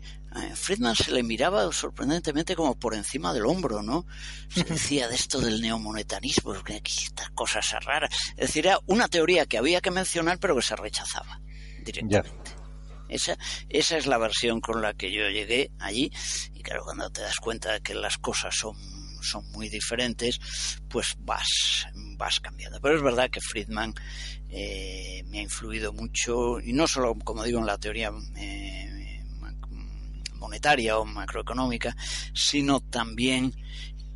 [0.56, 4.06] Friedman se le miraba sorprendentemente como por encima del hombro, ¿no?
[4.50, 8.10] Se decía de esto del neomonetarismo, que estas cosas raras.
[8.32, 11.40] Es decir, era una teoría que había que mencionar, pero que se rechazaba
[11.84, 12.52] directamente.
[13.08, 13.38] Esa,
[13.70, 16.12] esa es la versión con la que yo llegué allí.
[16.54, 18.76] Y claro, cuando te das cuenta de que las cosas son,
[19.22, 20.40] son muy diferentes,
[20.90, 21.86] pues vas,
[22.18, 22.82] vas cambiando.
[22.82, 23.94] Pero es verdad que Friedman
[24.50, 29.15] eh, me ha influido mucho, y no solo, como digo, en la teoría eh,
[30.36, 31.96] monetaria o macroeconómica,
[32.34, 33.54] sino también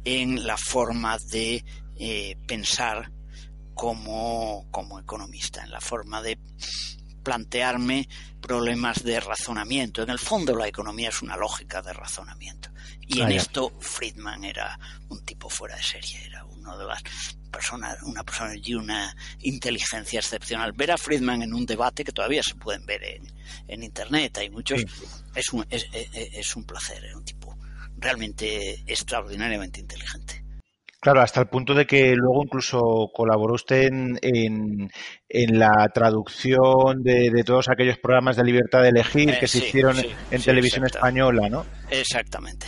[0.03, 1.63] en la forma de
[1.95, 3.11] eh, pensar
[3.73, 6.39] como, como economista, en la forma de
[7.23, 8.07] plantearme
[8.41, 10.01] problemas de razonamiento.
[10.01, 12.69] En el fondo la economía es una lógica de razonamiento.
[13.07, 14.79] Y en Ah, esto Friedman era
[15.09, 17.01] un tipo fuera de serie, era uno de las
[17.51, 20.71] personas, una persona y una inteligencia excepcional.
[20.73, 23.23] Ver a Friedman en un debate que todavía se pueden ver en,
[23.67, 24.85] en internet, hay muchos, Sí.
[25.35, 27.57] es, un, es, es- es un placer, es un tipo
[27.97, 30.38] realmente extraordinariamente inteligente.
[31.01, 34.91] Claro, hasta el punto de que luego incluso colaboró usted en, en,
[35.29, 39.59] en la traducción de, de todos aquellos programas de libertad de elegir Eh, que se
[39.59, 41.65] hicieron sí, en sí, televisión española, ¿no?
[41.87, 42.67] Exactamente,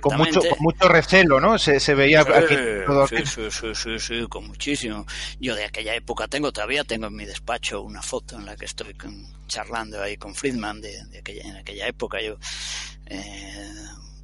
[0.00, 1.58] con mucho, con mucho recelo, ¿no?
[1.58, 3.24] Se, se veía aquí todo aquello.
[3.26, 5.06] sí, sí, sí, sí, con muchísimo.
[5.40, 8.66] Yo de aquella época tengo todavía, tengo en mi despacho una foto en la que
[8.66, 12.36] estoy con- charlando ahí con Friedman de, de aquella, en aquella época, yo
[13.06, 13.64] eh,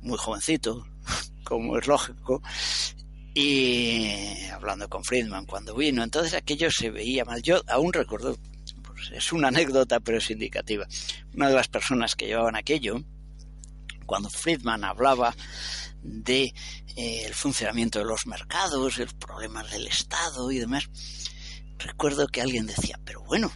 [0.02, 0.86] muy jovencito,
[1.44, 2.42] como es lógico,
[3.34, 7.42] y hablando con Friedman cuando vino, entonces aquello se veía mal.
[7.42, 8.38] Yo aún recuerdo,
[8.82, 10.86] pues, es una anécdota, pero es indicativa.
[11.34, 13.02] Una de las personas que llevaban aquello,
[14.06, 15.34] cuando Friedman hablaba
[16.02, 16.54] de
[16.96, 20.88] eh, el funcionamiento de los mercados, los problemas del Estado y demás,
[21.78, 23.50] recuerdo que alguien decía, pero bueno,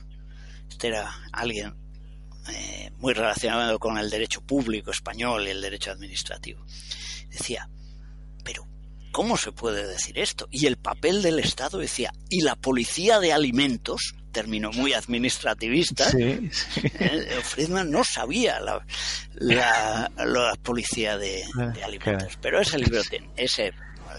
[0.68, 1.76] este era alguien
[2.48, 6.64] eh, muy relacionado con el derecho público español y el derecho administrativo.
[7.28, 7.68] Decía,
[8.42, 8.66] pero
[9.18, 10.46] ¿cómo se puede decir esto?
[10.52, 16.48] Y el papel del Estado decía, y la policía de alimentos, término muy administrativista, Sí,
[16.52, 16.83] sí.
[17.00, 18.87] eh, Friedman no sabía la,
[19.35, 22.38] la, la policía de, Ah, de alimentos.
[22.40, 23.64] Pero ese libro tiene, esa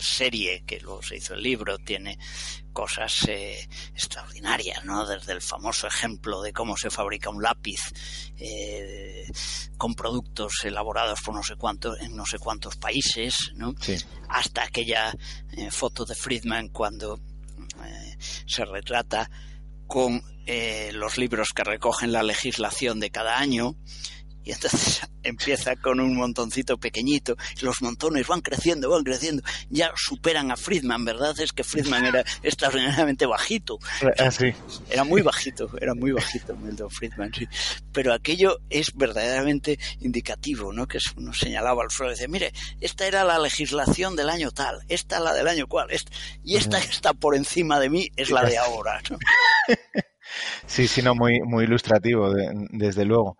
[0.01, 2.17] serie que luego se hizo el libro tiene
[2.73, 5.05] cosas eh, extraordinarias, ¿no?
[5.05, 7.81] Desde el famoso ejemplo de cómo se fabrica un lápiz
[8.37, 9.25] eh,
[9.77, 13.73] con productos elaborados por no sé cuántos en no sé cuántos países, ¿no?
[13.81, 13.97] Sí.
[14.29, 15.13] hasta aquella
[15.51, 17.19] eh, foto de Friedman cuando
[18.45, 19.29] se retrata
[19.87, 23.75] con eh, los libros que recogen la legislación de cada año
[24.43, 29.91] y entonces empieza con un montoncito pequeñito y los montones van creciendo, van creciendo, ya
[29.95, 31.37] superan a Friedman, ¿verdad?
[31.39, 33.79] Es que Friedman era extraordinariamente bajito,
[34.17, 34.53] Ah, sí.
[34.89, 37.47] era muy bajito, era muy bajito Milton Friedman, sí.
[37.91, 40.87] Pero aquello es verdaderamente indicativo, ¿no?
[40.87, 44.79] Que uno señalaba al suelo y decía, mire, esta era la legislación del año tal,
[44.87, 46.11] esta la del año cual, esta,
[46.43, 49.17] y esta que está por encima de mí es la de ahora, ¿no?
[50.65, 53.37] Sí, sí, no, muy, muy ilustrativo, de- desde luego.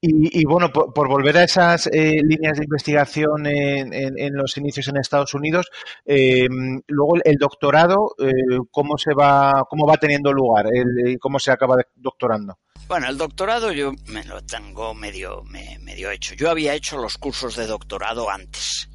[0.00, 4.88] Y, y bueno, por, volver a esas eh, líneas de investigación en, en- los inicios
[4.88, 5.66] en Estados Unidos,
[6.04, 6.46] eh,
[6.88, 8.32] luego el, doctorado, eh,
[8.70, 10.66] ¿cómo se va, cómo va teniendo lugar?
[10.72, 12.58] El- ¿Cómo se acaba doctorando?
[12.88, 16.34] Bueno, el doctorado yo me lo tengo medio, me- medio hecho.
[16.34, 18.88] Yo había hecho los cursos de doctorado antes,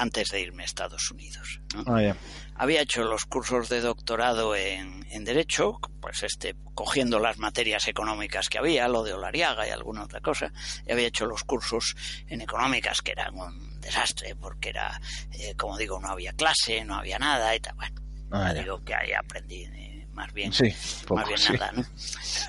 [0.00, 1.60] antes de irme a Estados Unidos.
[1.74, 1.84] ¿no?
[1.86, 2.14] Ah,
[2.54, 8.48] había hecho los cursos de doctorado en, en Derecho, pues este, cogiendo las materias económicas
[8.48, 10.52] que había, lo de Olariaga y alguna otra cosa,
[10.86, 11.96] y había hecho los cursos
[12.28, 15.00] en económicas que eran un desastre, porque era,
[15.32, 17.74] eh, como digo, no había clase, no había nada y tal.
[17.74, 18.00] Bueno,
[18.32, 20.72] Ah, digo que ahí aprendí eh, más bien Sí,
[21.12, 21.52] más bien sí.
[21.52, 21.84] nada, ¿no?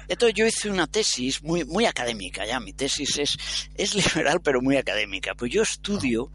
[0.07, 3.37] Entonces yo hice una tesis muy, muy académica, ya, mi tesis es,
[3.75, 6.31] es liberal pero muy académica, pues yo estudio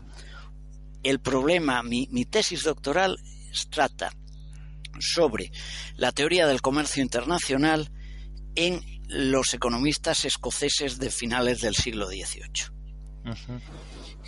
[1.09, 3.19] el problema, mi, mi tesis doctoral
[3.71, 4.13] trata
[4.99, 5.51] sobre
[5.97, 7.91] la teoría del comercio internacional
[8.55, 12.77] en los economistas escoceses de finales del siglo XVIII.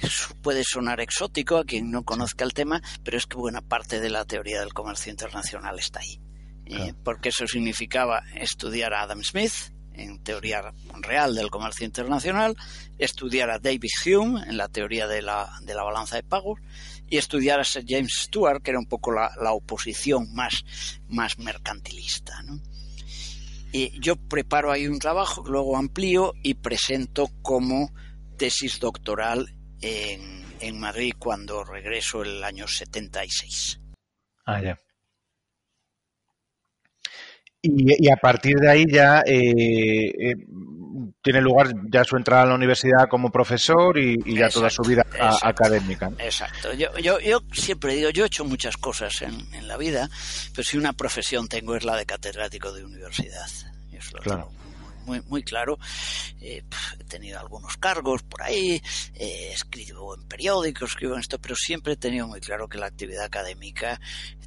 [0.00, 4.00] Eso puede sonar exótico a quien no conozca el tema, pero es que buena parte
[4.00, 6.20] de la teoría del comercio internacional está ahí.
[6.66, 12.56] Eh, porque eso significaba estudiar a Adam Smith en teoría real del comercio internacional,
[12.98, 16.60] estudiar a David Hume en la teoría de la, de la balanza de pagos
[17.08, 20.64] y estudiar a Sir James Stewart, que era un poco la, la oposición más,
[21.08, 22.42] más mercantilista.
[23.72, 27.92] Y yo preparo ahí un trabajo, luego amplío y presento como
[28.36, 33.80] tesis doctoral en, en Madrid cuando regreso el año 76.
[34.46, 34.78] Ah, ya.
[37.60, 40.34] Y, y a partir de ahí ya eh, eh,
[41.22, 44.82] tiene lugar ya su entrada a la universidad como profesor y, y ya toda su
[44.82, 46.10] vida a- académica.
[46.18, 46.72] Exacto.
[46.74, 50.08] Yo, yo, yo siempre digo, yo he hecho muchas cosas en, en la vida,
[50.54, 53.46] pero si una profesión tengo es la de catedrático de universidad.
[53.92, 54.48] Eso lo Claro.
[54.48, 54.68] tengo
[55.06, 55.78] muy, muy claro.
[56.40, 56.62] Eh,
[57.00, 58.80] he tenido algunos cargos por ahí,
[59.14, 62.86] eh, escribo en periódicos, escribo en esto, pero siempre he tenido muy claro que la
[62.86, 64.00] actividad académica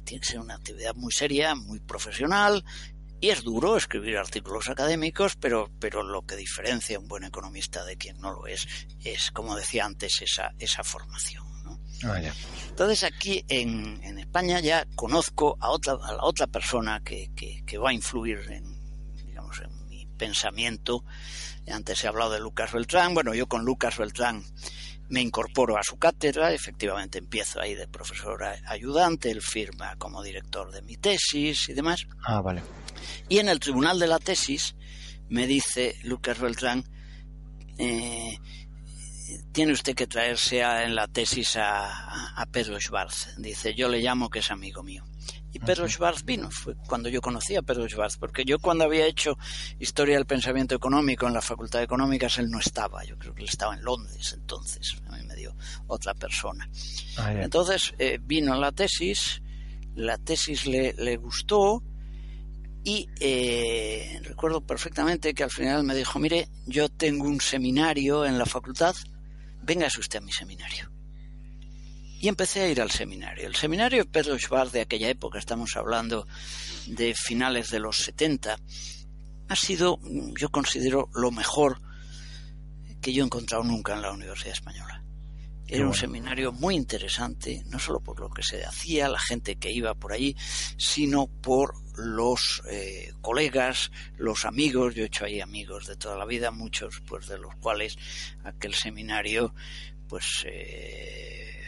[0.04, 2.64] tiene que ser una actividad muy seria, muy profesional.
[3.22, 7.84] Y es duro escribir artículos académicos, pero, pero lo que diferencia a un buen economista
[7.84, 8.66] de quien no lo es,
[9.04, 11.44] es, como decía antes, esa, esa formación.
[11.62, 11.80] ¿no?
[12.02, 12.34] Ah, ya.
[12.68, 17.62] Entonces aquí en, en España ya conozco a, otra, a la otra persona que, que,
[17.64, 21.04] que va a influir en, digamos, en mi pensamiento.
[21.70, 23.14] Antes ha hablado de Lucas Beltrán.
[23.14, 24.42] Bueno, yo con Lucas Beltrán
[25.12, 30.72] me incorporo a su cátedra, efectivamente empiezo ahí de profesor ayudante, él firma como director
[30.72, 32.06] de mi tesis y demás.
[32.24, 32.62] Ah, vale.
[33.28, 34.74] Y en el tribunal de la tesis
[35.28, 36.84] me dice Lucas Beltrán,
[37.76, 38.38] eh,
[39.52, 43.36] tiene usted que traerse en la tesis a, Pedro Schwarz.
[43.36, 45.04] Dice, yo le llamo que es amigo mío.
[45.52, 49.06] Y Pedro Schwarz vino, fue cuando yo conocí a Pedro Schwarz, porque yo cuando había
[49.06, 49.36] hecho
[49.78, 53.42] Historia del Pensamiento Económico en la Facultad de Económicas, él no estaba, yo creo que
[53.42, 55.54] él estaba en Londres entonces, a mí me dio
[55.88, 56.68] otra persona.
[57.18, 59.42] Ah, entonces eh, vino la tesis,
[59.94, 61.82] la tesis le, le gustó
[62.84, 68.38] y eh, recuerdo perfectamente que al final me dijo, mire, yo tengo un seminario en
[68.38, 68.94] la facultad,
[69.62, 70.91] véngase usted a mi seminario
[72.22, 73.48] y empecé a ir al seminario.
[73.48, 76.28] El seminario Pedro Schwarz de aquella época, estamos hablando
[76.86, 78.56] de finales de los 70,
[79.48, 79.98] ha sido,
[80.38, 81.80] yo considero, lo mejor
[83.00, 85.02] que yo he encontrado nunca en la Universidad Española.
[85.66, 89.72] Era un seminario muy interesante, no solo por lo que se hacía, la gente que
[89.72, 90.36] iba por allí,
[90.76, 94.94] sino por los eh, colegas, los amigos.
[94.94, 97.96] Yo he hecho ahí amigos de toda la vida, muchos pues de los cuales
[98.44, 99.54] aquel seminario
[100.08, 101.61] pues eh,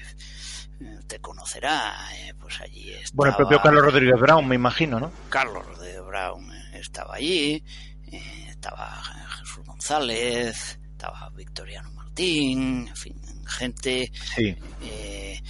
[1.07, 3.15] te conocerá, eh, pues allí estaba...
[3.15, 5.13] Bueno, el propio Carlos Rodríguez Brown, me imagino, ¿no?
[5.29, 7.63] Carlos Rodríguez Brown estaba allí,
[8.11, 9.03] eh, estaba
[9.39, 15.41] Jesús González, estaba Victoriano Martín, en fin, gente eh,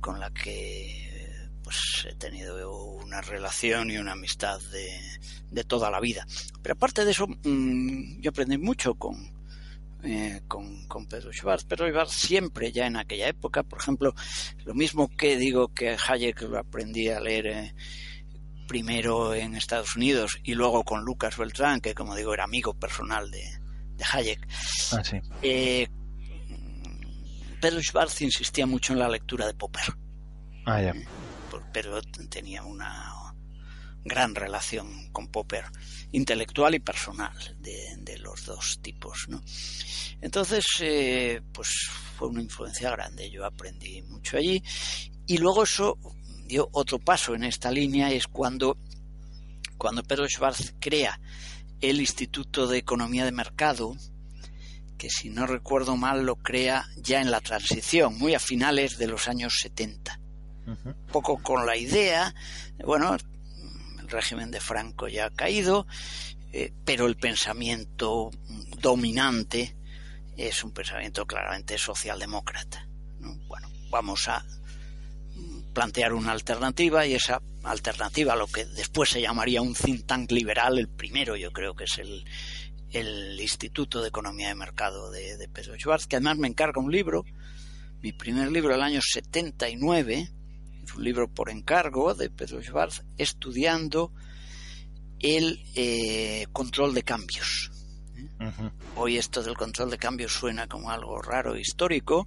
[0.00, 1.04] con la que
[1.62, 5.00] pues he tenido una relación y una amistad de,
[5.50, 6.26] de toda la vida.
[6.62, 9.16] Pero aparte de eso, mm, yo aprendí mucho con,
[10.04, 11.64] eh, con, con, Pedro Schwartz.
[11.64, 14.14] Pedro Schwartz siempre, ya en aquella época, por ejemplo,
[14.64, 17.74] lo mismo que digo que Hayek lo aprendí a leer eh,
[18.68, 23.30] primero en Estados Unidos y luego con Lucas Beltrán, que como digo era amigo personal
[23.30, 23.42] de,
[24.12, 24.46] Hayek.
[24.92, 25.02] Ah,
[25.42, 25.88] eh,
[27.60, 29.94] Pedro Schwartz insistía mucho en la lectura de Popper.
[30.66, 30.94] Ah, ya.
[31.72, 33.23] Pero tenía una
[34.04, 35.64] gran relación con Popper,
[36.12, 39.26] intelectual y personal, de, los dos tipos.
[39.28, 39.42] ¿no?
[40.20, 41.68] Entonces, eh, pues
[42.16, 44.62] fue una influencia grande, yo aprendí mucho allí.
[45.26, 45.98] Y luego eso
[46.46, 48.78] dio otro paso en esta línea, es cuando,
[49.78, 51.18] cuando Pedro Schwartz crea
[51.80, 53.96] el Instituto de Economía de Mercado,
[54.96, 59.06] que si no recuerdo mal lo crea ya en la transición, muy a finales de
[59.06, 60.20] los años 70.
[60.66, 62.34] Un poco con la idea,
[62.86, 63.18] bueno,
[64.04, 65.86] el régimen de Franco ya ha caído,
[66.52, 68.30] eh, pero el pensamiento
[68.80, 69.76] dominante
[70.36, 72.86] es un pensamiento claramente socialdemócrata.
[73.48, 74.44] Bueno, vamos a
[75.72, 80.78] plantear una alternativa y esa alternativa, lo que después se llamaría un think tank liberal,
[80.78, 82.24] el primero yo creo que es el,
[82.90, 86.92] el Instituto de Economía de Mercado de, de Pedro Schwartz, que además me encarga un
[86.92, 87.24] libro,
[88.02, 90.30] mi primer libro del año 79,
[90.94, 94.12] un libro por encargo de Pedro Schwartz, estudiando
[95.20, 97.70] el eh, control de cambios.
[98.96, 102.26] Hoy esto del control de cambios suena como algo raro histórico,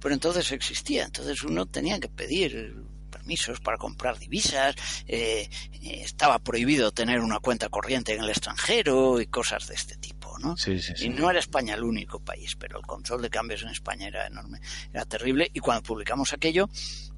[0.00, 1.04] pero entonces existía.
[1.04, 2.76] Entonces uno tenía que pedir
[3.10, 4.74] permisos para comprar divisas,
[5.06, 9.96] eh, eh, estaba prohibido tener una cuenta corriente en el extranjero y cosas de este
[9.96, 10.20] tipo.
[10.38, 10.54] ¿no?
[10.98, 14.26] y no era España el único país, pero el control de cambios en España era
[14.26, 14.58] enorme,
[14.90, 15.50] era terrible.
[15.52, 16.70] Y cuando publicamos aquello,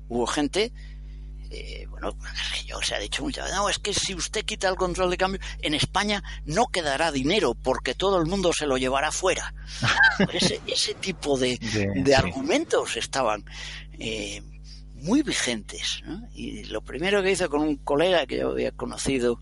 [0.09, 0.73] hubo gente
[1.55, 2.17] eh, bueno,
[2.67, 5.19] yo se ha dicho muchas veces, no, es que si usted quita el control de
[5.19, 9.53] cambio, en España no quedará dinero porque todo el mundo se lo llevará fuera.
[10.33, 11.59] ese, ese tipo de,
[11.95, 13.45] de, argumentos estaban
[13.99, 14.41] eh,
[14.95, 16.03] muy vigentes.
[16.33, 19.39] Y lo primero que hice con un colega que yo había conocido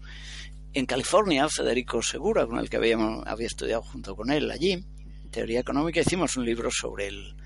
[0.72, 4.84] en California, Federico Segura, con el que habíamos, había estudiado junto con él allí,
[5.30, 7.36] teoría económica, hicimos un libro sobre el,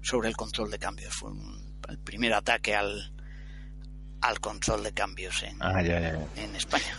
[0.00, 1.14] sobre el control de cambios.
[1.14, 1.32] Fue
[1.88, 3.12] el primer ataque al,
[4.20, 6.98] al control de cambios en, ah, en España.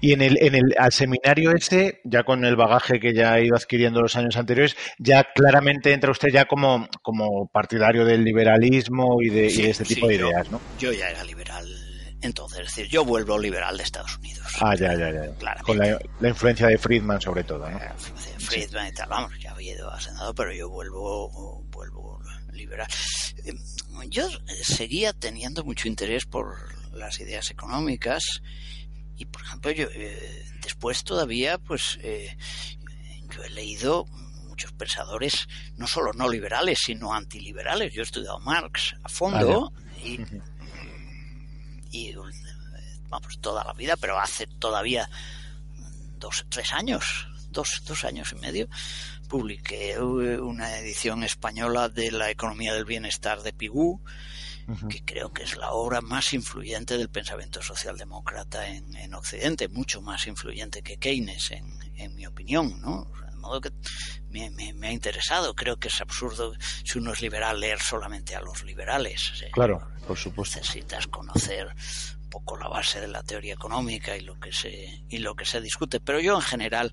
[0.00, 3.40] Y en el, en el al seminario ese, ya con el bagaje que ya ha
[3.40, 9.22] ido adquiriendo los años anteriores, ya claramente entra usted ya como, como partidario del liberalismo
[9.22, 10.60] y de, este tipo de ideas, ¿no?
[10.78, 11.66] Yo ya era liberal
[12.22, 14.46] entonces, es decir, yo vuelvo liberal de Estados Unidos.
[14.60, 15.62] Ah, ya, ya, ya.
[15.62, 17.78] Con la, influencia de Friedman sobre todo, ¿no?
[17.78, 17.92] Eh,
[18.38, 22.19] Friedman y tal, vamos, ya había ido a Senado, pero yo vuelvo, vuelvo
[22.54, 22.88] liberal.
[23.44, 23.54] Eh,
[24.08, 24.28] yo
[24.62, 26.56] seguía teniendo mucho interés por
[26.92, 28.42] las ideas económicas
[29.16, 32.36] y, por ejemplo, yo eh, después todavía, pues, eh,
[33.28, 34.06] yo he leído
[34.46, 35.46] muchos pensadores,
[35.76, 37.92] no solo no liberales, sino antiliberales.
[37.92, 39.72] Yo he estudiado Marx a fondo
[40.02, 40.20] y,
[41.90, 42.14] y,
[43.08, 45.08] vamos, toda la vida, pero hace todavía
[46.18, 48.68] dos, tres años, dos, dos años y medio,
[49.28, 54.00] publiqué una edición española de La economía del bienestar de Pigou,
[54.88, 60.00] que creo que es la obra más influyente del pensamiento socialdemócrata en, en Occidente, mucho
[60.00, 63.10] más influyente que Keynes, en, en mi opinión, ¿no?
[63.30, 63.70] De modo que
[64.28, 65.54] me, me, me, ha interesado.
[65.54, 69.32] Creo que es absurdo si uno es liberal leer solamente a los liberales.
[69.52, 70.58] Claro, por supuesto.
[70.58, 71.74] Necesitas conocer
[72.30, 75.60] poco la base de la teoría económica y lo que se y lo que se
[75.60, 76.00] discute.
[76.00, 76.92] Pero yo en general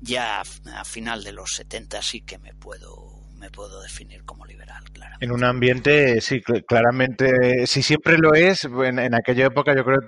[0.00, 4.82] ya a final de los 70 sí que me puedo me puedo definir como liberal,
[4.92, 5.16] claro.
[5.20, 9.98] En un ambiente, sí, claramente, si siempre lo es, en, en aquella época yo creo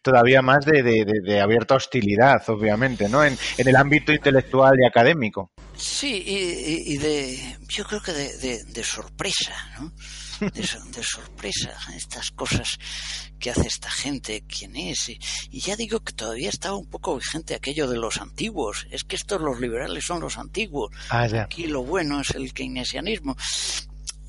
[0.00, 3.24] todavía más de, de, de abierta hostilidad, obviamente, ¿no?
[3.24, 5.50] En, en, el ámbito intelectual y académico.
[5.76, 9.90] Sí, y, y de, yo creo que de sorpresa, ¿no?
[10.50, 12.78] De, de, sorpresa, estas cosas
[13.38, 15.08] que hace esta gente, quién es.
[15.08, 15.18] Y,
[15.50, 18.86] y, ya digo que todavía estaba un poco vigente aquello de los antiguos.
[18.90, 20.90] Es que estos los liberales son los antiguos.
[21.10, 21.26] Ah.
[21.42, 23.36] Aquí lo bueno es el keynesianismo.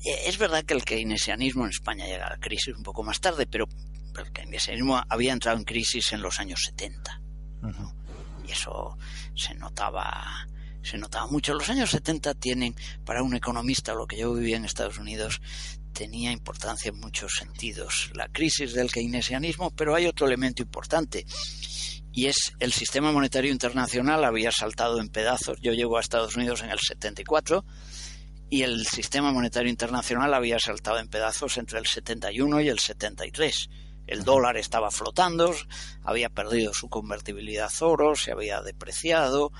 [0.04, 3.46] Es verdad que el keynesianismo en España llega a la crisis un poco más tarde,
[3.46, 3.68] pero
[4.16, 7.20] el keynesianismo había entrado en crisis en los años 70.
[7.62, 7.94] Uh -huh.
[8.46, 8.96] Y eso
[9.34, 10.46] se notaba
[10.86, 11.52] se notaba mucho.
[11.52, 15.40] Los años 70 tienen, para un economista, lo que yo vivía en Estados Unidos,
[15.96, 18.10] tenía importancia en muchos sentidos.
[18.14, 21.24] La crisis del keynesianismo, pero hay otro elemento importante.
[22.12, 25.58] Y es el sistema monetario internacional había saltado en pedazos.
[25.62, 27.64] Yo llego a Estados Unidos en el 74
[28.50, 33.70] y el sistema monetario internacional había saltado en pedazos entre el 71 y el 73.
[34.06, 35.54] El dólar estaba flotando,
[36.04, 39.50] había perdido su convertibilidad oro, se había depreciado,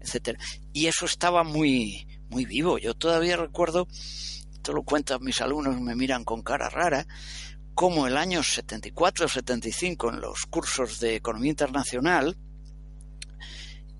[0.00, 0.38] etcétera.
[0.72, 2.78] Y eso estaba muy, muy vivo.
[2.78, 3.88] Yo todavía recuerdo,
[4.60, 7.06] esto lo cuentan mis alumnos, me miran con cara rara,
[7.74, 12.36] como el año 74 o 75 en los cursos de economía internacional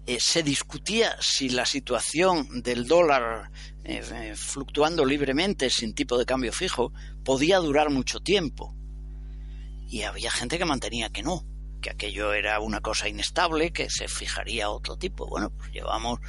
[0.07, 3.51] eh, se discutía si la situación del dólar
[3.85, 6.93] eh, fluctuando libremente sin tipo de cambio fijo
[7.25, 8.75] podía durar mucho tiempo.
[9.89, 11.47] Y había gente que mantenía que no,
[11.81, 15.27] que aquello era una cosa inestable, que se fijaría otro tipo.
[15.27, 16.21] Bueno, pues llevamos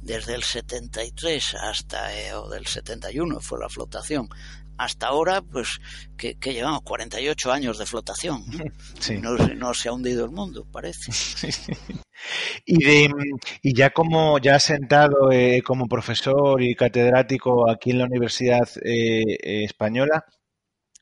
[0.00, 4.28] desde el 73 hasta, eh, o del 71 fue la flotación,
[4.78, 5.78] hasta ahora, pues,
[6.16, 8.44] que, que llevamos 48 años de flotación.
[9.00, 9.18] Sí.
[9.18, 11.12] No, no, se ha hundido el mundo, parece.
[12.64, 13.10] y, de,
[13.62, 19.64] y ya como ya sentado eh, como profesor y catedrático aquí en la Universidad eh,
[19.64, 20.24] Española,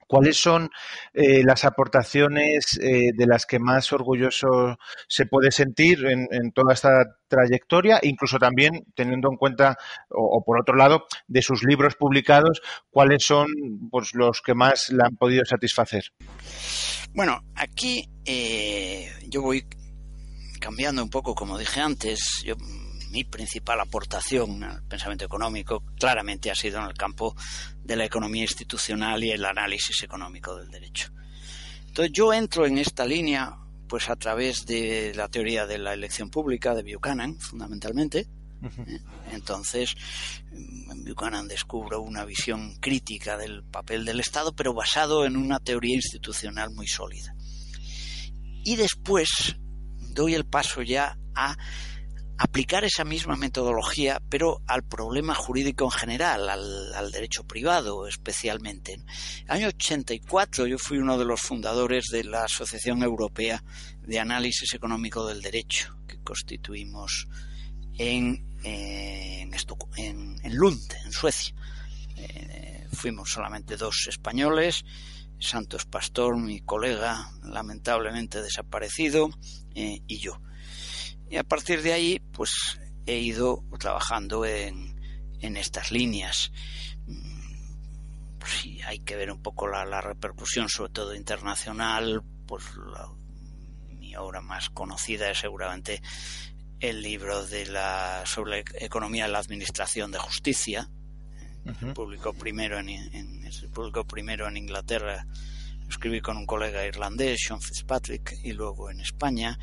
[0.06, 0.70] ¿Cuáles son
[1.12, 4.76] eh, las aportaciones eh, de las que más orgulloso
[5.08, 9.76] se puede sentir en, en, toda esta trayectoria, incluso también teniendo en cuenta,
[10.10, 13.46] o, por otro lado, de sus libros publicados, cuáles son
[13.90, 16.04] pues, los que más la han podido satisfacer?
[17.14, 19.64] Bueno, aquí eh, yo voy
[20.60, 22.54] cambiando un poco, como dije antes, yo
[23.14, 27.36] mi principal aportación al pensamiento económico claramente ha sido en el campo
[27.84, 31.12] de la economía institucional y el análisis económico del derecho.
[31.86, 33.56] Entonces yo entro en esta línea
[33.86, 38.26] pues a través de la teoría de la elección pública de Buchanan, fundamentalmente.
[38.60, 39.00] -huh.
[39.30, 39.94] Entonces,
[40.52, 45.94] en Buchanan descubro una visión crítica del papel del Estado, pero basado en una teoría
[45.94, 47.34] institucional muy sólida.
[48.64, 49.56] Y después
[50.14, 51.56] doy el paso ya a
[52.38, 58.94] aplicar esa misma metodología, pero al problema jurídico en general, al, derecho privado especialmente.
[58.94, 59.06] En
[59.46, 63.62] el año 84 yo fui uno de los fundadores de la Asociación Europea
[64.02, 67.28] de Análisis Económico del Derecho, que constituimos
[67.98, 69.48] en, eh,
[69.96, 71.54] en, en, Lund, en Suecia.
[72.16, 74.84] Eh, fuimos solamente dos españoles,
[75.38, 79.30] Santos Pastor, mi colega, lamentablemente desaparecido,
[79.74, 80.40] eh, y yo
[81.30, 85.00] y a partir de ahí, pues he ido trabajando en,
[85.40, 86.52] en estas líneas.
[88.38, 92.22] Pues sí, hay que ver un poco la, la repercusión, sobre todo internacional.
[92.46, 93.08] Pues la,
[93.88, 96.02] mi obra más conocida es seguramente
[96.80, 100.90] el libro de la sobre la economía de la administración de justicia.
[101.64, 101.94] Uh -huh.
[101.94, 105.26] publicó primero en, en, se publicó primero en Inglaterra.
[105.88, 109.58] Escribí con un colega irlandés, Sean Fitzpatrick, y luego en España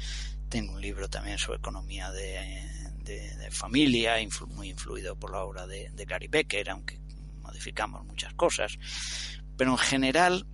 [0.51, 2.61] tengo un libro también sobre economía de,
[3.05, 6.99] de, de familia, influ, muy influido por la obra de, de, Gary Becker, aunque
[7.41, 8.77] modificamos muchas cosas.
[9.57, 10.45] Pero en general,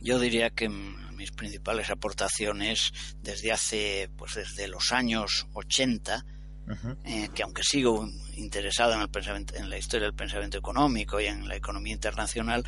[0.00, 6.24] yo diría que mis principales aportaciones desde hace, pues desde los años 80,
[6.68, 6.96] uh -huh.
[7.04, 11.26] eh, que aunque sigo interesado en, el pensamiento, en la historia del pensamiento económico y
[11.26, 12.64] en la economía internacional,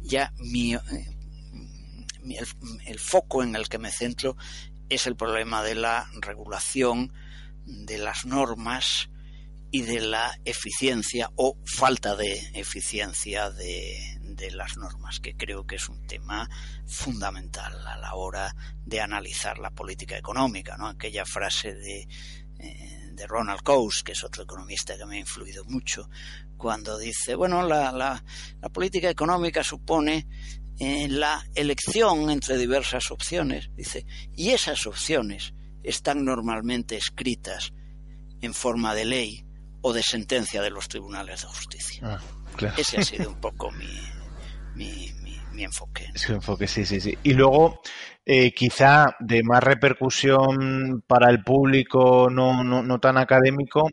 [0.00, 0.80] ya mi, eh,
[2.22, 2.46] mi el,
[2.86, 4.36] el foco en el que me centro
[4.88, 7.12] es el problema de la regulación
[7.64, 9.10] de las normas
[9.70, 15.76] y de la eficiencia o falta de eficiencia de, de las normas, que creo que
[15.76, 16.48] es un tema
[16.86, 20.86] fundamental a la hora de analizar la política económica, ¿no?
[20.86, 22.08] Aquella frase de,
[22.58, 26.08] eh, de Ronald Coase, que es otro economista que me ha influido mucho,
[26.56, 28.22] cuando dice, bueno, la, la,
[28.60, 30.26] la política económica supone
[30.78, 37.72] eh, la elección entre diversas opciones, dice, y esas opciones están normalmente escritas
[38.40, 39.46] en forma de ley
[39.80, 42.00] o de sentencia de los tribunales de justicia.
[42.02, 42.20] Ah,
[42.56, 42.74] claro.
[42.76, 44.00] Ese ha sido un poco mi,
[44.74, 45.12] mi,
[45.52, 46.10] mi, enfoque.
[46.14, 47.16] Su enfoque, sí, sí, sí.
[47.22, 47.80] Y luego,
[48.26, 53.88] eh, quizá de más repercusión para el público no, no, no tan académico,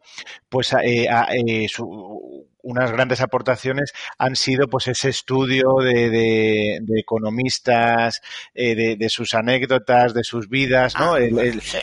[0.49, 6.99] pues eh, eh, su, unas grandes aportaciones han sido pues ese estudio de, de, de
[6.99, 8.21] economistas,
[8.55, 11.13] eh, de, de, sus anécdotas, de sus vidas, ¿no?
[11.13, 11.77] Ah, el, el, sí.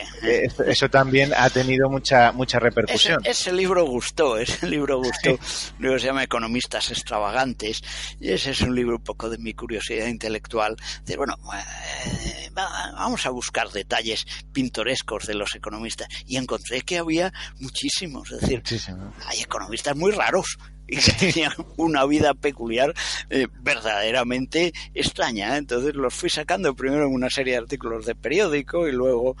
[0.65, 3.21] eso también ha tenido mucha mucha repercusión.
[3.21, 5.37] Ese, ese libro gustó, ese libro gustó.
[5.37, 5.71] Sí.
[5.77, 7.81] El libro se llama Economistas extravagantes
[8.19, 10.75] y ese es un libro un poco de mi curiosidad intelectual.
[11.05, 17.33] De, bueno, eh, vamos a buscar detalles pintorescos de los economistas y encontré que había
[17.59, 19.13] muchísimos, es decir, Muchísimo.
[19.27, 22.93] hay economistas muy raros y que tenían una vida peculiar
[23.29, 25.57] eh, verdaderamente extraña.
[25.57, 29.35] Entonces los fui sacando primero en una serie de artículos de periódico y luego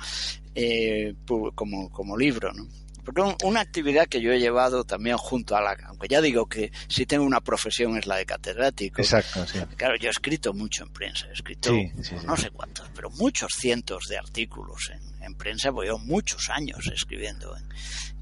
[0.55, 1.13] eh,
[1.55, 2.53] como, como libro.
[2.53, 2.67] ¿no?
[3.03, 6.71] Porque una actividad que yo he llevado también junto a la, aunque ya digo que
[6.87, 9.01] si tengo una profesión es la de catedrático.
[9.01, 9.59] Exacto, sí.
[9.75, 13.09] Claro, yo he escrito mucho en prensa, he escrito sí, sí, no sé cuántos, pero
[13.11, 17.69] muchos cientos de artículos en, en prensa, porque yo muchos años escribiendo en,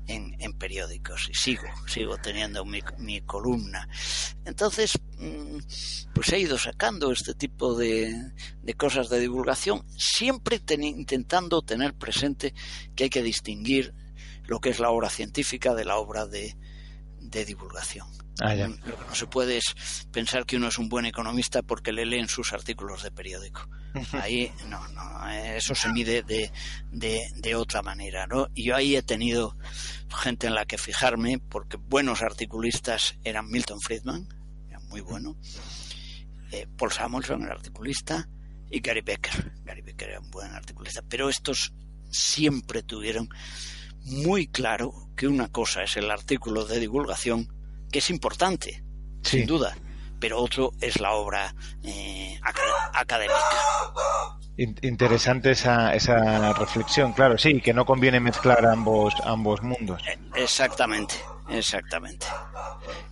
[0.08, 3.88] en, en, periódicos y sigo, sigo teniendo mi, mi, columna.
[4.46, 5.60] Entonces, mm,
[6.14, 11.94] pues he ido sacando este tipo de, de cosas de divulgación, siempre ten, intentando tener
[11.94, 12.54] presente
[12.96, 13.94] que hay que distinguir
[14.50, 16.58] lo que es la obra científica de la obra de,
[17.22, 18.08] de divulgación.
[18.42, 18.68] Ah, ya.
[18.68, 22.06] Lo que no se puede es pensar que uno es un buen economista porque le
[22.06, 23.70] leen sus artículos de periódico.
[24.14, 26.52] Ahí no, no, eso se mide de,
[26.92, 28.48] de, de, otra manera, ¿no?
[28.56, 29.56] Y yo ahí he tenido
[30.10, 34.28] gente en la que fijarme porque buenos articulistas eran Milton Friedman,
[34.68, 35.36] era muy bueno,
[36.52, 38.28] eh, Paul Samuelson, el articulista,
[38.70, 39.54] y Gary Becker.
[39.64, 41.74] Gary Becker era un buen articulista, pero estos
[42.12, 43.30] siempre tuvieron
[44.06, 47.54] muy claro que una cosa es el artículo de divulgación,
[47.92, 48.84] que es importante,
[49.22, 49.40] sí.
[49.40, 49.76] sin duda,
[50.20, 52.40] pero otro es la obra eh,
[52.94, 53.36] académica.
[54.58, 60.02] Interesante esa, esa reflexión, claro, sí, que no conviene mezclar ambos, ambos mundos.
[60.06, 61.16] Eh, exactamente,
[61.52, 62.26] exactamente.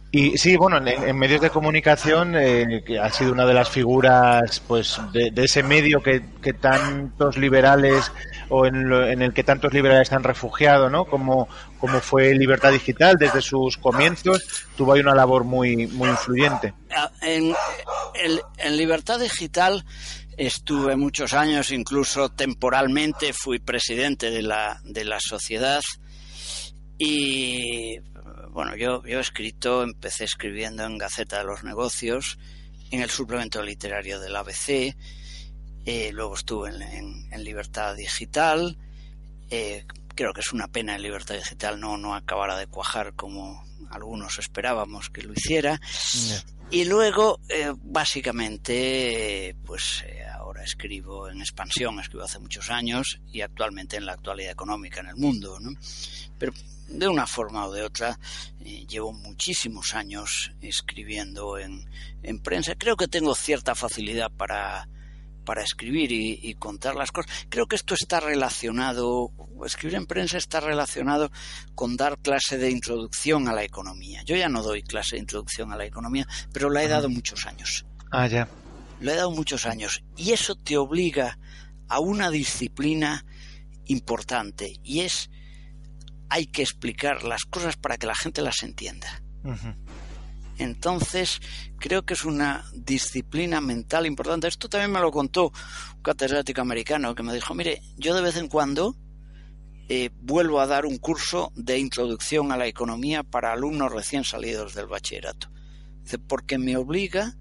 [0.10, 3.70] Y sí, bueno, en, en medios de comunicación eh, que ha sido una de las
[3.70, 8.10] figuras pues de, de ese medio que, que, tantos liberales
[8.48, 11.06] o en, lo, en, el que tantos liberales están refugiados, ¿no?
[11.06, 14.44] Como, como fue Libertad Digital desde sus comienzos,
[14.78, 16.74] tuvo ahí una labor muy, muy influyente.
[16.96, 17.54] Ah, En,
[18.16, 19.84] en, en Libertad Digital
[20.38, 25.82] estuve muchos años, incluso temporalmente fui presidente de la, de la sociedad
[26.98, 28.00] y
[28.58, 32.40] bueno, yo, yo he escrito, empecé escribiendo en Gaceta de los Negocios,
[32.90, 34.96] en el suplemento literario del ABC,
[35.86, 38.76] eh, luego estuve en, en, Libertad Digital,
[39.52, 39.86] eh,
[40.16, 44.40] creo que es una pena en Libertad Digital no, no acabara de cuajar como algunos
[44.40, 45.80] esperábamos que lo hiciera.
[46.70, 53.40] Y luego, eh, básicamente, pues eh, ahora escribo en expansión, escribo hace muchos años y
[53.40, 55.72] actualmente en la actualidad económica en el mundo, ¿no?
[56.38, 56.52] Pero
[56.90, 58.20] de una forma o de otra,
[58.60, 61.90] eh, llevo muchísimos años escribiendo en,
[62.22, 62.76] en, prensa.
[62.76, 64.90] Creo que tengo cierta facilidad para,
[65.48, 67.32] para escribir y, y, contar las cosas.
[67.48, 69.32] Creo que esto está relacionado,
[69.66, 71.32] escribir en prensa está relacionado
[71.74, 74.24] con dar clase de introducción a la economía.
[74.26, 77.46] Yo ya no doy clase de introducción a la economía, pero la he dado muchos
[77.46, 77.86] años.
[78.12, 78.50] Ah, ya.
[79.00, 80.04] Lo he dado muchos años.
[80.18, 81.40] Y eso te obliga
[81.88, 83.26] a una disciplina
[83.86, 85.30] importante y es
[86.28, 89.24] hay que explicar las cosas para que la gente las entienda.
[89.46, 89.76] Uh -huh.
[90.58, 91.40] Entonces,
[91.80, 94.48] creo que es una disciplina mental importante.
[94.48, 95.52] Esto también me lo contó
[95.96, 98.96] un catedrático americano que me dijo, mire, yo de vez en cuando
[99.90, 104.74] eh, vuelvo a dar un curso de introducción a la economía para alumnos recién salidos
[104.74, 105.50] del bachillerato.
[106.04, 107.36] Dice, porque me obliga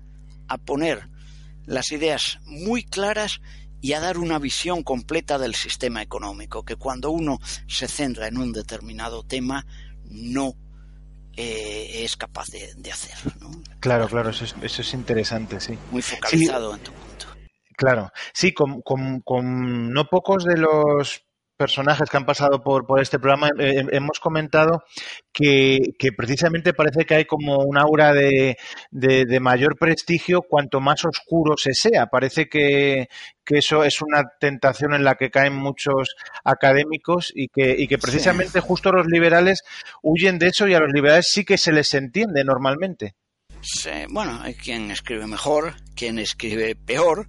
[0.48, 1.08] a poner
[1.64, 3.40] las ideas muy claras
[3.80, 8.38] y a dar una visión completa del sistema económico, que cuando uno se centra en
[8.38, 9.66] un determinado tema
[10.04, 10.54] no
[11.36, 13.16] eh, es capaz de, de hacer.
[13.40, 13.50] ¿no?
[13.80, 15.78] Claro, claro, eso es, eso es, interesante, sí.
[15.90, 17.26] Muy focalizado sí, en tu punto.
[17.76, 21.25] Claro, sí, con, con, con, no pocos de los
[21.56, 24.84] personajes que han pasado por, por este programa eh, eh, hemos comentado
[25.32, 25.80] que,
[26.16, 28.56] precisamente parece que hay como un aura de,
[28.90, 32.06] de, mayor prestigio cuanto más oscuro se sea.
[32.06, 33.08] Parece que,
[33.44, 37.98] que, eso es una tentación en la que caen muchos académicos y que, y que
[37.98, 39.62] precisamente justo los liberales
[40.02, 43.14] huyen de eso y a los liberales sí que se les entiende normalmente.
[43.62, 47.26] Sí, bueno, hay quien escribe mejor, quien escribe peor,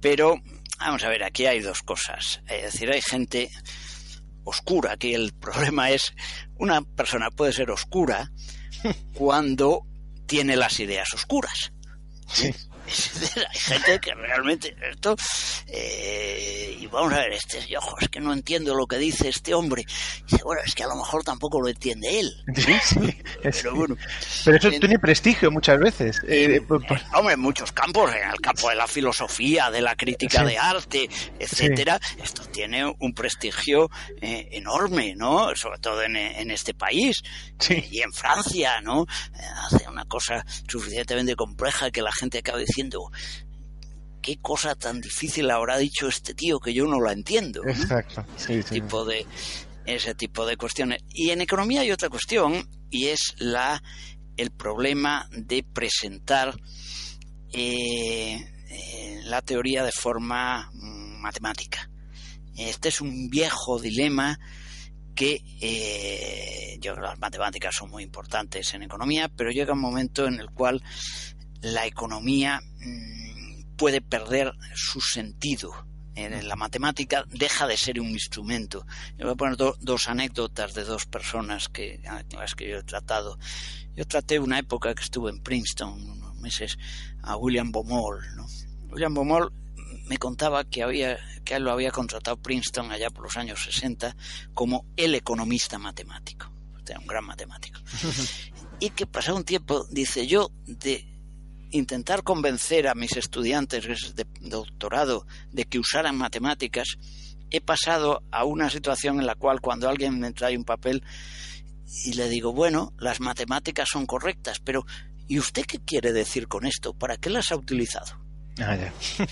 [0.00, 0.36] pero
[0.78, 2.40] Vamos a ver, aquí hay dos cosas.
[2.46, 3.50] Es decir, hay gente
[4.44, 4.92] oscura.
[4.92, 6.14] Aquí el problema es,
[6.58, 8.30] una persona puede ser oscura
[9.14, 9.82] cuando
[10.26, 11.72] tiene las ideas oscuras.
[12.28, 12.54] Sí.
[12.86, 15.16] Hay gente que realmente esto
[15.68, 19.54] eh, y vamos a ver este ojo es que no entiendo lo que dice este
[19.54, 19.84] hombre.
[20.26, 22.32] Dice bueno es que a lo mejor tampoco lo entiende él
[23.42, 23.96] pero bueno.
[24.44, 26.20] Pero eso tiene prestigio muchas veces.
[26.26, 27.02] Eh, pues, pues.
[27.14, 31.08] hombre en muchos campos en el campo de la filosofía de la crítica de arte
[31.38, 37.22] etcétera esto tiene un prestigio eh, enorme no sobre todo en, en este país
[37.90, 39.06] y en Francia no
[39.64, 43.10] hace una cosa suficientemente compleja que la gente acaba diciendo diciendo,
[44.20, 47.62] qué cosa tan difícil habrá dicho este tío que yo no la entiendo.
[47.66, 48.24] Exacto.
[48.36, 49.26] ese, Tipo de,
[49.86, 51.02] ese tipo de cuestiones.
[51.08, 53.82] Y en economía hay otra cuestión y es la
[54.36, 56.54] el problema de presentar
[57.52, 58.34] eh,
[58.68, 61.88] eh, la teoría de forma mm, matemática.
[62.54, 64.38] Este es un viejo dilema
[65.14, 70.38] que eh, yo las matemáticas son muy importantes en economía, pero llega un momento en
[70.40, 70.82] el cual
[71.72, 75.72] la economía mm, puede perder su sentido.
[76.14, 78.86] En la matemática deja de ser un instrumento.
[79.18, 82.00] Yo voy a poner dos anécdotas de dos personas que,
[82.30, 83.38] las que yo he tratado.
[83.94, 86.78] Yo traté una época que estuve en Princeton, unos meses,
[87.22, 88.24] a William Baumol.
[88.88, 89.52] William Baumol
[90.06, 94.16] me contaba que había que él lo había contratado Princeton allá por los años 60
[94.54, 96.50] como el economista matemático.
[96.88, 97.80] Era un gran matemático.
[98.80, 101.15] y que pasado un tiempo, dice yo, de
[101.70, 106.98] intentar convencer a mis estudiantes de doctorado de que usaran matemáticas,
[107.50, 111.02] he pasado a una situación en la cual cuando alguien me trae un papel
[112.04, 114.84] y le digo, bueno, las matemáticas son correctas, pero
[115.28, 116.94] ¿y usted qué quiere decir con esto?
[116.94, 118.20] ¿Para qué las ha utilizado?
[118.58, 118.76] Ah,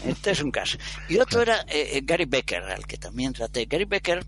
[0.04, 0.76] este es un caso.
[1.08, 3.64] Y otro era eh, eh, Gary Becker, al que también traté.
[3.64, 4.24] Gary Becker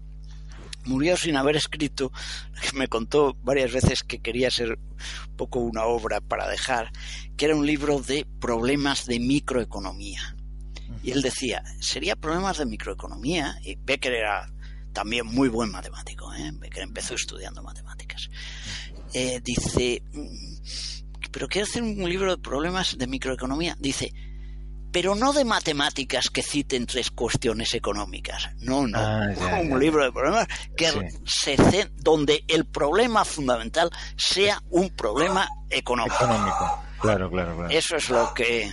[0.87, 2.13] murió sin haber escrito,
[2.75, 4.79] me contó varias veces que quería ser
[5.29, 6.91] un poco una obra para dejar,
[7.37, 10.37] que era un libro de problemas de microeconomía.
[11.03, 14.49] Y él decía, sería problemas de microeconomía, y Becker era
[14.93, 16.51] también muy buen matemático, ¿eh?
[16.55, 18.31] Becker empezó estudiando matemáticas.
[19.13, 23.77] Eh, dice, mm, pero quiere hacer un libro de problemas de microeconomía.
[23.79, 24.13] Dice,
[24.93, 28.51] pero no de matemáticas que citen tres cuestiones económicas.
[28.61, 28.99] No, no.
[28.99, 29.29] Ah,
[29.63, 30.91] un libro de problemas que
[31.25, 31.57] se
[31.97, 36.83] donde el problema fundamental sea un problema económico.
[37.01, 37.71] Claro, claro, claro.
[37.71, 38.71] Eso es lo que...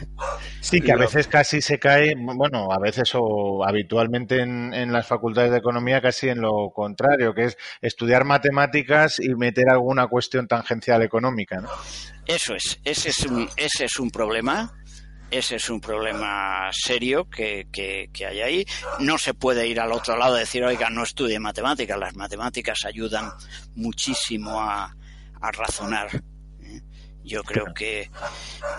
[0.62, 5.06] Sí, que a veces casi se cae, bueno, a veces o habitualmente en, en, las
[5.06, 10.48] facultades de economía casi en lo contrario, que es estudiar matemáticas y meter alguna cuestión
[10.48, 11.70] tangencial económica, ¿no?
[12.26, 14.72] Eso es, ese es un, ese es un problema
[15.38, 18.66] ese es un problema serio que, que, hay ahí.
[19.00, 21.98] No se puede ir al otro lado y decir, oiga, no estudie matemáticas.
[21.98, 23.32] Las matemáticas ayudan
[23.76, 24.96] muchísimo a,
[25.42, 26.24] razonar.
[26.62, 26.82] ¿eh?
[27.24, 28.10] Yo creo que,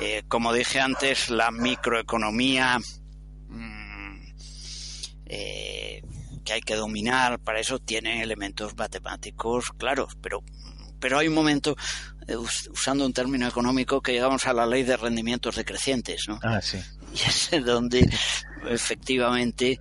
[0.00, 2.78] eh, como dije antes, la microeconomía
[3.48, 4.24] mm,
[5.26, 6.02] eh,
[6.44, 10.42] que hay que dominar, para eso tiene elementos matemáticos claros, pero
[11.05, 11.76] pero hay un momento,
[12.26, 16.40] eh, usando un término económico, que llegamos a la ley de rendimientos decrecientes, ¿no?
[16.42, 16.78] Ah, sí.
[17.12, 18.09] Y es donde
[18.70, 19.78] efectivamente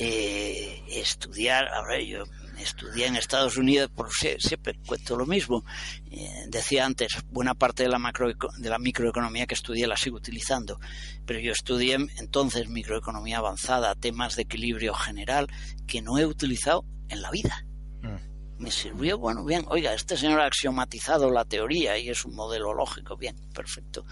[0.00, 2.24] eh, estudiar, ahora yo
[2.58, 5.64] estudié en Estados Unidos, por siempre cuento lo mismo.
[6.10, 10.16] Eh, decía antes, buena parte de la, macro, de la microeconomía que estudié la sigo
[10.16, 10.80] utilizando,
[11.24, 15.46] pero yo estudié entonces microeconomía avanzada, temas de equilibrio general
[15.86, 17.64] que no he utilizado en la vida.
[18.02, 22.34] Mm me sirvió, bueno, bien, oiga, este señor ha axiomatizado la teoría y es un
[22.34, 24.04] modelo lógico, bien, perfecto.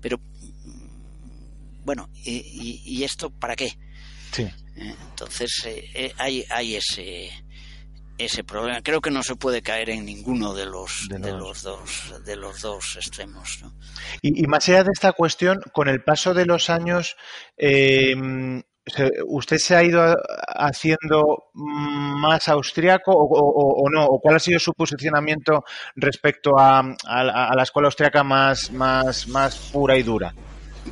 [0.00, 3.78] Pero, mm, bueno, ¿y, esto para qué?
[4.32, 4.42] Sí.
[4.42, 7.30] Eh, entonces, eh, eh, hay, hay ese
[8.24, 8.82] ese problema.
[8.82, 12.60] Creo que no se puede caer en ninguno de los, de, los, dos de los
[12.60, 13.60] dos extremos.
[14.20, 17.16] Y, y, más allá de esta cuestión, con el paso de los años,
[17.56, 18.14] eh,
[19.26, 20.16] ¿Usted se ha ido
[20.56, 24.06] haciendo más austriaco o, no?
[24.06, 25.64] ¿O cuál ha sido su posicionamiento
[25.94, 28.70] respecto a, la escuela austriaca más,
[29.72, 30.34] pura y dura?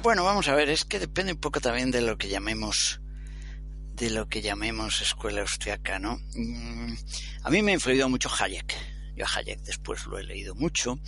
[0.03, 3.01] Bueno, vamos a ver, es que depende un poco también de lo que llamemos
[3.95, 6.19] de lo que llamemos escuela austriaca, ¿no?
[6.37, 6.95] Mm,
[7.43, 8.77] a mí me ha influido mucho Hayek.
[9.17, 11.01] Yo a Hayek después lo he leído mucho.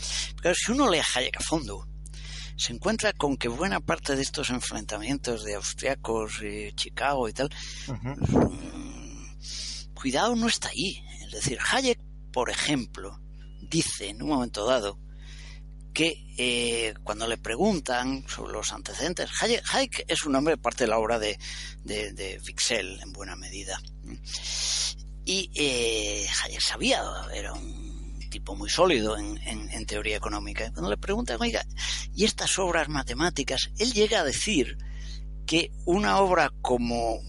[0.43, 1.87] Pero si uno lee a Hayek a fondo,
[2.61, 7.49] se encuentra con que buena parte de estos enfrentamientos de austriacos, y Chicago y tal,
[7.87, 11.03] mm, cuidado no está ahí.
[11.25, 11.99] Es decir, Hayek,
[12.31, 13.19] por ejemplo,
[13.63, 14.99] dice en un momento dado
[15.95, 20.99] que eh, cuando le preguntan sobre los antecedentes, Hayek, es un hombre parte de la
[20.99, 21.39] obra de,
[21.83, 23.81] de, Vixel en buena medida.
[25.25, 27.03] Y eh, Hayek sabía,
[27.33, 27.90] era un
[28.31, 30.71] tipo muy sólido en, teoría económica.
[30.73, 31.65] Cuando le preguntan, oiga,
[32.15, 33.71] ¿y estas obras matemáticas?
[33.79, 34.79] Él llega a decir
[35.47, 37.21] que una obra como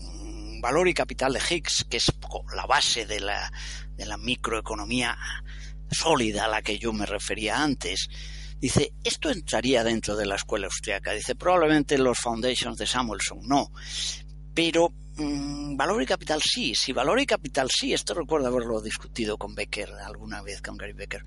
[0.62, 2.12] Valor y Capital de Higgs, que es
[2.56, 3.52] la base de la,
[3.96, 5.18] de la microeconomía
[5.90, 8.08] sólida a la que yo me refería antes,
[8.60, 11.14] dice, esto entraría dentro de la escuela austriaca.
[11.14, 13.72] Dice, probablemente los foundations de Samuelson no,
[14.54, 19.38] pero Mm, valor y capital sí, si valor y capital sí, esto recuerdo haberlo discutido
[19.38, 21.24] con Becker alguna vez, con Gary Becker.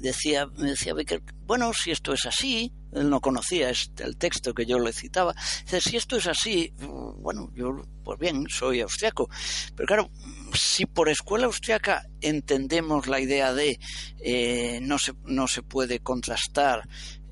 [0.00, 4.66] decía, decía Becker, bueno, si esto es así, él no conocía este, el texto que
[4.66, 9.28] yo le citaba, dice, si esto es así, mm, bueno, yo, pues bien, soy austriaco,
[9.74, 10.10] pero claro,
[10.54, 13.80] si por escuela austriaca entendemos la idea de
[14.20, 16.88] eh, no, se, no se puede contrastar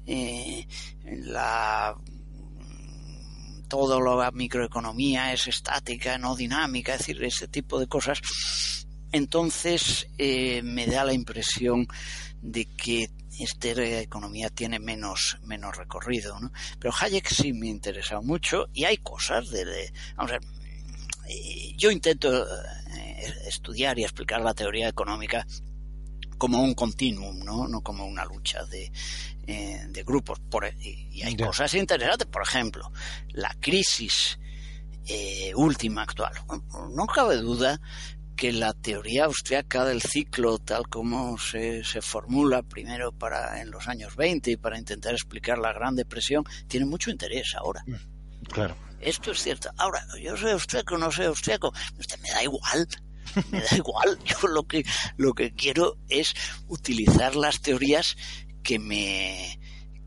[0.06, 0.66] eh,
[1.04, 1.96] la
[3.68, 8.20] todo la microeconomía es estática, no dinámica, es decir, ese tipo de cosas,
[9.12, 11.86] entonces eh, me da la impresión
[12.40, 13.68] de que esta
[14.00, 16.38] economía tiene menos, menos recorrido.
[16.40, 16.50] ¿no?
[16.78, 19.92] Pero Hayek sí me interesa mucho y hay cosas de...
[20.16, 20.42] vamos a ver,
[21.28, 25.46] eh, yo intento eh, estudiar y explicar la teoría económica
[26.36, 27.68] como un continuum, ¿no?
[27.68, 28.90] no como una lucha de,
[29.46, 30.38] eh, de grupos.
[30.40, 32.90] Por, y, hay cosas interesantes, por ejemplo,
[33.28, 34.38] la crisis
[35.06, 36.32] eh, última actual.
[36.92, 37.80] No cabe duda
[38.36, 43.88] que la teoría austriaca del ciclo, tal como se, se, formula primero para en los
[43.88, 47.82] años 20 y para intentar explicar la Gran Depresión, tiene mucho interés ahora.
[47.86, 48.76] Mm, claro.
[49.00, 49.70] Esto es cierto.
[49.76, 52.86] Ahora, yo soy austriaco, no soy austriaco, usted me da igual.
[53.50, 54.18] Me da igual.
[54.24, 54.84] Yo lo que
[55.16, 56.34] lo que quiero es
[56.68, 58.16] utilizar las teorías
[58.62, 59.60] que me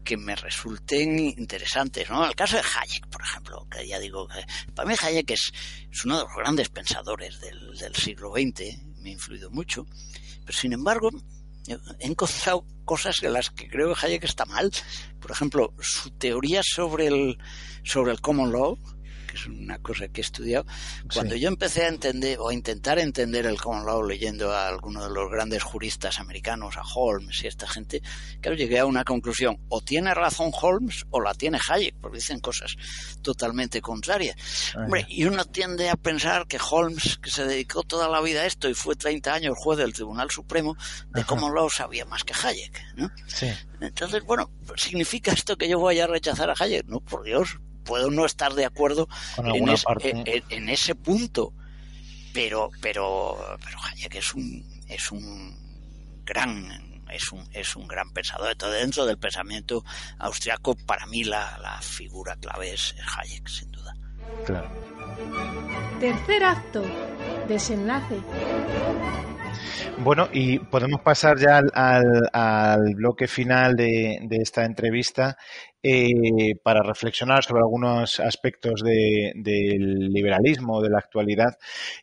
[0.04, 2.26] que me resulten interesantes, ¿no?
[2.26, 5.54] El caso de Hayek, por ejemplo, que ya digo, que para mí Hayek es,
[5.92, 9.86] es uno de los grandes pensadores del, del siglo XX, me ha influido mucho,
[10.44, 11.12] pero sin embargo
[12.00, 14.72] he encontrado cosas en las que creo que Hayek está mal.
[15.20, 17.38] Por ejemplo, su teoría sobre el,
[17.84, 18.80] sobre el common law,
[19.30, 20.66] que es una cosa que he estudiado,
[21.14, 25.04] cuando yo empecé a entender o a intentar entender el common law leyendo a algunos
[25.04, 28.02] de los grandes juristas americanos, a Holmes y esta gente,
[28.42, 32.40] claro, llegué a una conclusión, o tiene razón Holmes o la tiene Hayek, porque dicen
[32.40, 32.76] cosas
[33.22, 34.36] totalmente contrarias.
[34.76, 38.46] Hombre, y uno tiende a pensar que Holmes, que se dedicó toda la vida a
[38.46, 40.76] esto y fue 30 años juez del Tribunal Supremo,
[41.12, 43.12] de common law sabía más que Hayek, ¿no?
[43.82, 46.86] Entonces, bueno, ¿significa esto que yo voy a rechazar a Hayek?
[46.86, 47.60] No, por Dios,
[47.90, 49.10] puedo no estar de acuerdo
[49.44, 51.54] en, ese punto,
[52.36, 53.36] pero pero
[53.66, 55.58] pero Hayek es un es un
[56.24, 58.52] gran es un, es un gran pensador.
[58.52, 59.84] Entonces, dentro del pensamiento
[60.20, 63.96] austriaco, para mí la, la figura clave es Hayek, sin duda.
[64.46, 64.70] Claro.
[66.00, 66.84] Tercer acto,
[67.48, 68.22] desenlace.
[70.02, 75.36] Bueno, y podemos pasar ya al, bloque final de, esta entrevista
[75.82, 81.58] eh, para reflexionar sobre algunos aspectos del liberalismo, de la actualidad.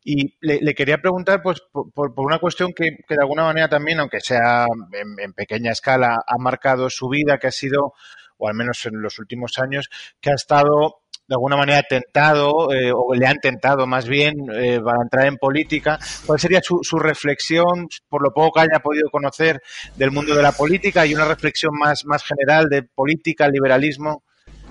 [0.05, 4.67] Y le, quería preguntar, pues, por, una cuestión que, de alguna manera también, aunque sea
[4.93, 7.93] en pequeña escala, ha marcado su vida, que ha sido,
[8.39, 12.93] o al menos en los últimos años, que ha estado de alguna manera tentado, eh,
[12.95, 15.99] o le han tentado más bien eh, para entrar en política.
[16.25, 19.61] ¿Cuál sería su, reflexión, por lo poco que haya podido conocer
[19.97, 24.23] del mundo de la política y una reflexión más, más general de política, liberalismo?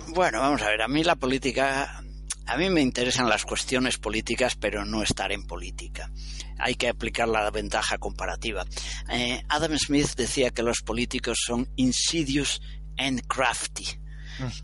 [0.09, 2.01] Bueno, vamos a ver, a mí la política,
[2.45, 6.09] a mí me interesan las cuestiones políticas, pero no estar en política.
[6.57, 8.63] Hay que aplicar la ventaja comparativa.
[9.11, 12.61] Eh, Adam Smith decía que los políticos son insidious
[12.97, 14.04] and crafty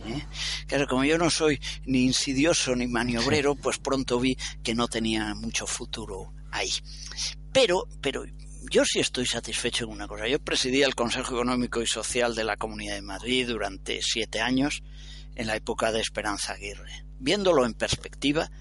[0.05, 0.26] ¿Eh?
[0.67, 5.34] Claro, como yo no soy ni insidioso ni maniobrero, pues pronto vi que no tenía
[5.36, 6.72] mucho futuro ahí.
[7.53, 8.26] Pero, pero
[8.69, 10.28] yo sí estoy satisfecho en una cosa.
[10.28, 14.84] Yo presidí el Consejo Económico y Social de la Comunidad de Madrid durante siete años,
[15.36, 17.05] en la época de Esperanza Aguirre.
[17.19, 18.51] Viéndolo en perspectiva,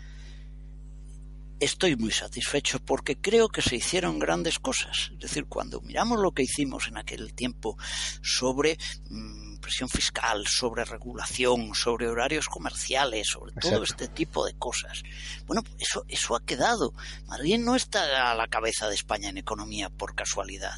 [1.61, 5.11] estoy muy satisfecho porque creo que se hicieron grandes cosas.
[5.13, 7.77] Es decir, cuando miramos lo que hicimos en aquel tiempo
[8.23, 8.79] sobre
[9.11, 15.03] mm, presión fiscal, sobre regulación, sobre horarios comerciales, sobre todo este tipo de cosas,
[15.47, 16.95] bueno, eso, eso ha quedado.
[17.27, 20.77] Madrid no está a la cabeza de España en economía por casualidad.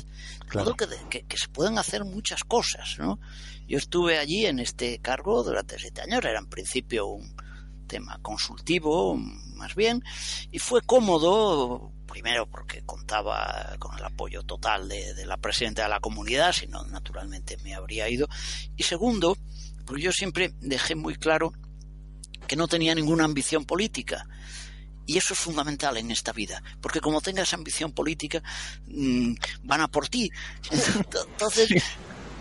[0.48, 0.74] Claro.
[0.74, 3.18] Que, que, que se pueden hacer muchas cosas, ¿no?
[3.68, 7.32] Yo estuve allí en este cargo durante siete años, era en principio un
[7.92, 10.02] tema consultivo, más bien,
[10.50, 16.00] y fue cómodo, primero porque contaba con el apoyo total de, la presidenta de la
[16.00, 18.28] comunidad, si no, naturalmente me habría ido,
[18.78, 19.36] y segundo,
[19.84, 21.52] porque yo siempre dejé muy claro
[22.46, 24.26] que no tenía ninguna ambición política.
[25.04, 28.40] Y eso es fundamental en esta vida, porque como tengas ambición política,
[28.86, 29.34] mmm,
[29.64, 30.30] van a por ti.
[30.70, 31.68] Entonces,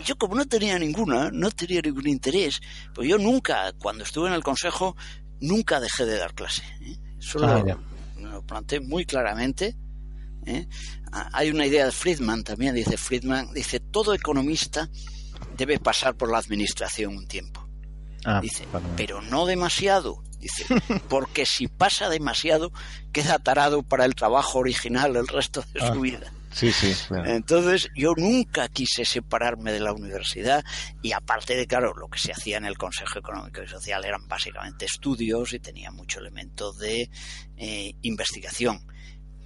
[0.04, 2.60] yo como no tenía ninguna, no tenía ningún interés,
[2.94, 4.96] pues yo nunca, cuando estuve en el Consejo,
[5.42, 6.62] nunca dejé de dar clase.
[6.80, 6.96] ¿eh?
[7.18, 7.62] Eso ah,
[8.16, 9.76] lo, planteé muy claramente.
[10.46, 10.66] ¿eh?
[11.12, 14.88] Ah, hay una idea de Friedman también, dice Friedman, dice, todo economista
[15.56, 17.68] debe pasar por la administración un tiempo.
[18.24, 18.66] Ah, dice,
[18.96, 20.22] pero no demasiado.
[20.38, 20.64] Dice,
[21.08, 22.72] porque si pasa demasiado,
[23.12, 26.32] queda tarado para el trabajo original el resto de su vida.
[26.52, 26.92] Sí, sí.
[27.24, 30.62] Entonces yo nunca quise separarme de la universidad
[31.00, 34.28] y aparte de, claro, lo que se hacía en el Consejo Económico y Social eran
[34.28, 37.10] básicamente estudios y tenía mucho elemento de
[37.56, 38.86] eh, investigación.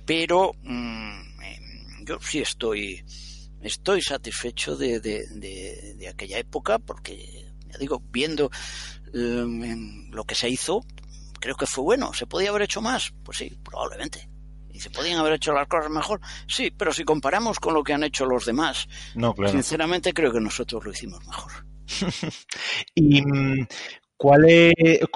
[0.05, 1.61] Pero mm, eh,
[2.05, 3.05] yo sí estoy,
[3.63, 8.51] estoy satisfecho de, de, aquella época porque, ya digo, viendo
[9.15, 10.85] eh, lo que se hizo,
[11.41, 12.13] creo que fue bueno.
[12.15, 13.13] ¿Se podía haber hecho más?
[13.25, 14.29] Pues sí, probablemente.
[14.77, 16.21] ¿Y se podían haber hecho las cosas mejor?
[16.47, 20.39] Sí, pero si comparamos con lo que han hecho los demás, no, sinceramente creo que
[20.39, 21.51] nosotros lo hicimos mejor.
[22.95, 23.67] ¿Y mm,
[24.19, 24.75] cuál es,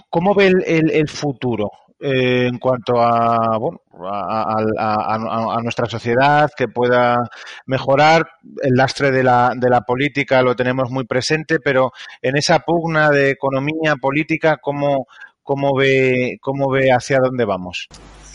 [0.09, 1.71] cómo ve el, futuro?
[2.01, 7.29] Eh, en cuanto a, bueno, a, a, a, nuestra sociedad que pueda
[7.67, 8.27] mejorar.
[8.63, 11.93] El lastre de la, de la política lo tenemos muy presente, pero
[12.23, 15.07] en esa pugna de economía política, ¿cómo,
[15.43, 17.89] cómo, ve, cómo ve hacia dónde vamos?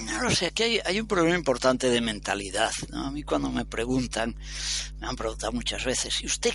[0.06, 2.72] No lo sé, aquí hay, hay, un problema importante de mentalidad.
[2.90, 3.08] ¿no?
[3.08, 4.36] A mí cuando me preguntan,
[5.00, 6.54] me han preguntado muchas veces, si usted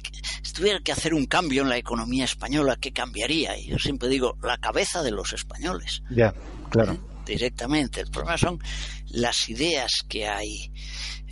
[0.54, 3.58] tuviera que hacer un cambio en la economía española, ¿qué cambiaría?
[3.58, 6.02] Y yo siempre digo, la cabeza de los españoles.
[6.10, 6.34] Ya,
[6.70, 6.92] claro.
[6.92, 7.00] ¿Eh?
[7.26, 8.00] Directamente.
[8.00, 8.62] El problema son
[9.08, 10.72] las ideas que hay,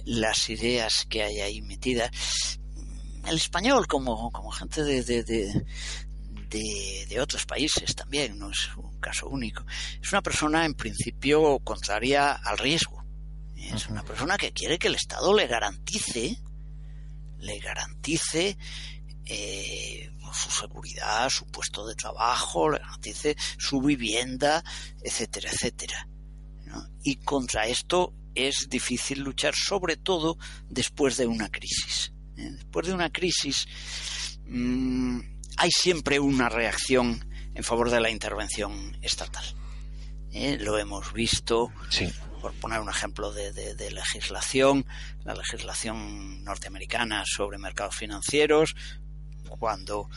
[0.04, 2.10] las ideas que hay ahí metidas.
[3.26, 5.66] El español, como, como gente de, de, de
[6.48, 9.64] de, de, otros países también, no es un caso único.
[10.00, 13.04] Es una persona en principio contraria al riesgo.
[13.56, 16.40] Es una persona que quiere que el Estado le garantice,
[17.38, 18.56] le garantice
[19.26, 24.62] eh, su seguridad, su puesto de trabajo, le garantice su vivienda,
[25.02, 26.08] etcétera, etcétera.
[26.66, 26.88] ¿no?
[27.02, 30.38] Y contra esto es difícil luchar, sobre todo
[30.68, 32.12] después de una crisis.
[32.36, 32.50] ¿eh?
[32.52, 33.66] Después de una crisis
[34.46, 35.20] mmm,
[35.58, 39.44] hay siempre una reacción en favor de la intervención estatal.
[40.32, 40.56] ¿Eh?
[40.60, 42.08] Lo hemos visto, sí.
[42.40, 44.86] por poner un ejemplo de, de, de, legislación,
[45.24, 48.76] la legislación norteamericana sobre mercados financieros,
[49.48, 50.08] cuando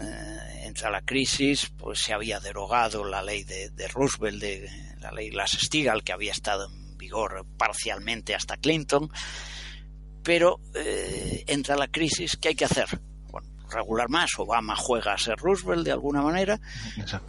[0.00, 5.12] eh, entra la crisis, pues se había derogado la ley de, de Roosevelt, de, la
[5.12, 9.10] ley Glass-Steagall, que había estado en vigor parcialmente hasta Clinton,
[10.22, 13.00] pero eh, entra la crisis, ¿qué hay que hacer?
[13.70, 16.60] Regular más, Obama juega a ser Roosevelt de alguna manera,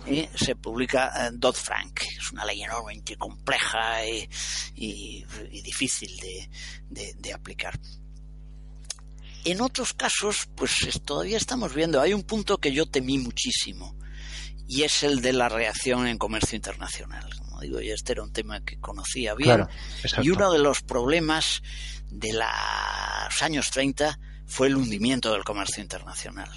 [0.05, 2.01] y se publica Dodd-Frank.
[2.17, 4.29] Es una ley enormemente compleja y,
[4.75, 6.49] y, y difícil de,
[6.89, 7.79] de, de, aplicar.
[9.45, 10.73] En otros casos, pues
[11.05, 13.95] todavía estamos viendo, hay un punto que yo temí muchísimo,
[14.67, 17.27] y es el de la reacción en comercio internacional.
[17.39, 19.69] Como digo, y este era un tema que conocía bien, claro,
[20.21, 21.63] y uno de los problemas
[22.11, 24.19] de los años 30
[24.49, 26.49] fue el hundimiento del comercio internacional.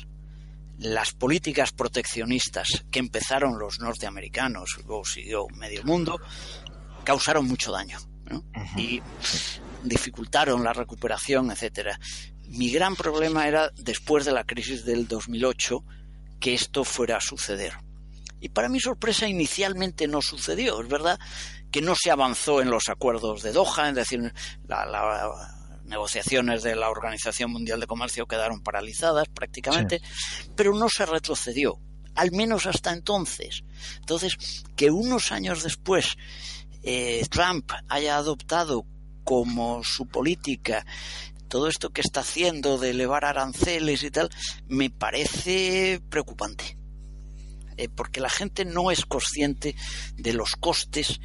[0.78, 6.18] Las políticas proteccionistas que empezaron los norteamericanos, luego siguió medio mundo,
[7.05, 8.38] causaron mucho daño ¿no?
[8.38, 8.80] uh -huh.
[8.80, 9.03] y
[9.84, 12.01] dificultaron la recuperación, etcétera.
[12.49, 15.84] Mi gran problema era después de la crisis del 2008
[16.40, 17.74] que esto fuera a suceder.
[18.40, 20.80] Y para mi sorpresa inicialmente no sucedió.
[20.80, 21.20] Es verdad
[21.70, 24.32] que no se avanzó en los acuerdos de Doha, es decir,
[24.66, 25.61] la, la
[25.93, 30.51] negociaciones de la Organización Mundial de Comercio quedaron paralizadas prácticamente, sí.
[30.57, 31.78] pero no se retrocedió,
[32.16, 33.62] al menos hasta entonces.
[34.01, 34.36] Entonces,
[34.74, 36.16] que unos años después
[36.82, 38.84] eh, Trump haya adoptado
[39.22, 40.84] como su política
[41.53, 44.30] todo esto que está haciendo de elevar aranceles y tal,
[44.68, 46.78] me parece preocupante.
[47.76, 49.76] Eh, porque la gente no es consciente
[50.16, 51.20] de los costes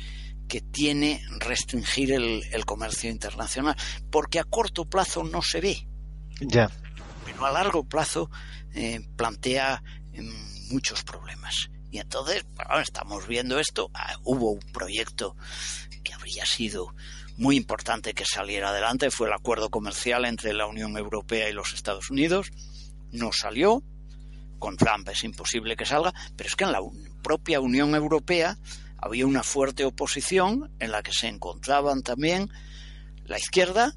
[0.48, 3.76] que tiene restringir el, comercio internacional,
[4.10, 5.88] porque a corto plazo no se ve.
[6.40, 6.70] Ya.
[7.26, 8.30] Pero a largo plazo
[8.74, 9.84] eh, plantea
[10.14, 10.32] em,
[10.70, 11.70] muchos problemas.
[11.92, 13.90] Y entonces, bueno, estamos viendo esto.
[13.94, 15.36] Ah, hubo un proyecto
[16.04, 16.94] que habría sido
[17.38, 21.74] muy importante que saliera adelante, fue el acuerdo comercial entre la Unión Europea y los
[21.74, 22.50] Estados Unidos.
[23.12, 23.84] No salió,
[24.60, 26.82] con Trump es imposible que salga, pero es que en la
[27.22, 28.58] propia Unión Europea
[28.98, 32.50] había una fuerte oposición en la que se encontraban también
[33.26, 33.94] la izquierda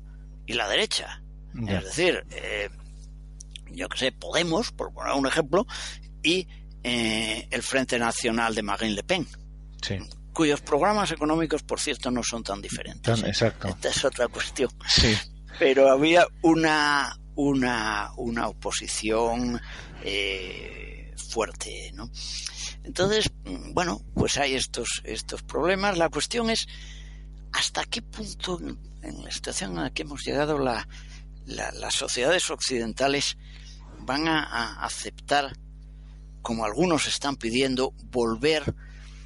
[0.47, 1.23] y la derecha.
[1.67, 2.71] Es decir, eh,
[3.73, 5.67] yo que sé, Podemos, por poner un ejemplo,
[6.23, 6.47] y
[6.83, 9.27] eh, el Frente Nacional de Marine Le Pen.
[10.33, 13.23] Cuyos programas económicos, por cierto, no son tan diferentes.
[13.25, 13.69] exacto.
[13.69, 14.71] Esta es otra cuestión.
[15.59, 19.61] Pero había una, una, una oposición
[20.03, 22.11] eh, fuerte, ¿no?
[22.85, 25.99] Entonces, mm, bueno, pues hay estos, estos problemas.
[25.99, 26.67] La cuestión es
[27.53, 30.87] hasta qué punto, en la situación en la que hemos llegado, la,
[31.47, 33.37] las sociedades occidentales
[34.01, 35.57] van a aceptar,
[36.43, 38.75] como algunos están pidiendo, volver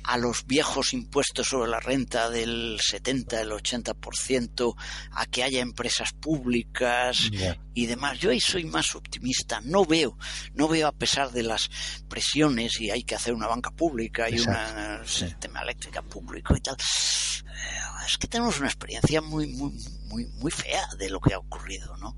[0.04, 4.76] a los viejos impuestos sobre la renta del 70, el 80%,
[5.12, 7.30] a que haya empresas públicas
[7.72, 8.18] y demás.
[8.18, 9.60] Yo ahí soy más optimista.
[9.62, 10.16] No veo,
[10.54, 11.70] no veo a pesar de las
[12.08, 16.76] presiones y hay que hacer una banca pública y un sistema eléctrico público y tal.
[16.76, 19.72] Eh, es que tenemos una experiencia muy, muy,
[20.06, 22.16] muy, muy fea de lo que ha ocurrido, ¿no?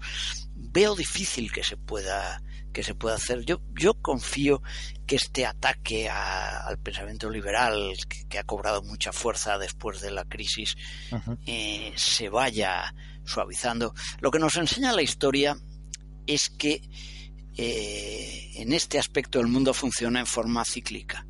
[0.54, 2.42] Veo difícil que se pueda
[2.76, 3.42] que se puede hacer.
[3.46, 4.62] Yo, yo confío
[5.06, 7.96] que este ataque al pensamiento liberal,
[8.28, 10.76] que, ha cobrado mucha fuerza después de la crisis,
[11.46, 13.94] eh, se vaya suavizando.
[14.20, 15.56] Lo que nos enseña la historia
[16.26, 16.82] es que
[17.56, 21.26] eh, en este aspecto el mundo funciona en forma cíclica.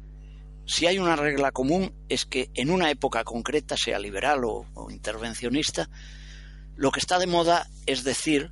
[0.66, 5.88] Si hay una regla común es que en una época concreta, sea liberal o intervencionista,
[6.74, 8.50] lo que está de moda es decir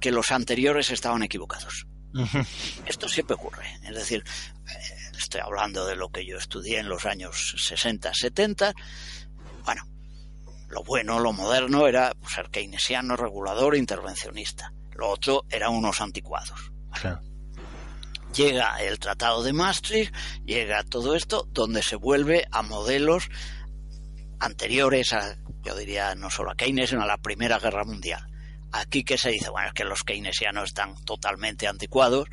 [0.00, 1.88] que los anteriores estaban equivocados.
[2.86, 3.64] Esto siempre ocurre.
[3.82, 8.74] Es decir, eh, estoy hablando de lo que yo estudié en los años 60, 70.
[9.64, 9.82] Bueno,
[10.68, 14.72] lo bueno, lo moderno era ser keynesiano, regulador, intervencionista.
[14.94, 16.72] Lo otro eran unos anticuados.
[18.34, 23.28] Llega el Tratado de Maastricht, llega todo esto, donde se vuelve a modelos
[24.40, 28.31] anteriores a, yo diría, no solo a Keynes, sino a la Primera Guerra Mundial.
[28.72, 32.28] Aquí que se dice, bueno, es que los keynesianos están totalmente anticuados,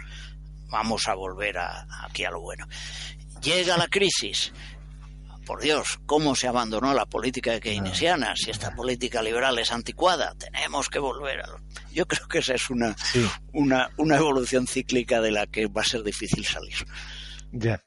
[0.68, 2.68] vamos a volver a, aquí a lo bueno.
[3.42, 4.52] Llega la crisis,
[5.46, 8.36] por Dios, ¿cómo se abandonó la política keynesiana?
[8.36, 11.50] Si esta política liberal es anticuada, tenemos que volver a...
[11.92, 12.96] Yo creo que esa es una,
[13.54, 16.76] una, una evolución cíclica de la que va a ser difícil salir.
[17.52, 17.84] Ya.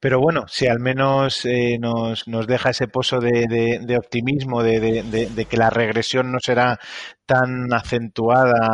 [0.00, 3.46] Pero bueno, si al menos eh, nos, nos, deja ese pozo de,
[3.80, 6.78] de, optimismo, de, de, que la regresión no será
[7.26, 8.66] tan acentuada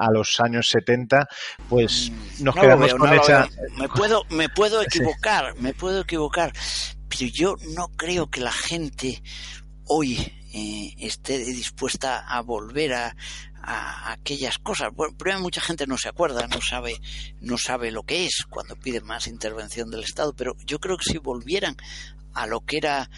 [0.00, 1.26] a, los años 70,
[1.68, 3.48] pues mm, nos quedamos con esa.
[3.76, 6.52] Me puedo, me puedo equivocar, me puedo equivocar,
[7.08, 9.22] pero yo no creo que la gente
[9.84, 10.16] hoy
[10.52, 13.14] eh, esté dispuesta a volver a,
[13.62, 14.90] a aquellas cosas.
[14.94, 17.00] Bueno, primero mucha gente no se acuerda, no sabe,
[17.40, 21.10] no sabe lo que es cuando pide más intervención del Estado, pero yo creo que
[21.10, 21.76] si volvieran
[22.32, 23.10] a lo que era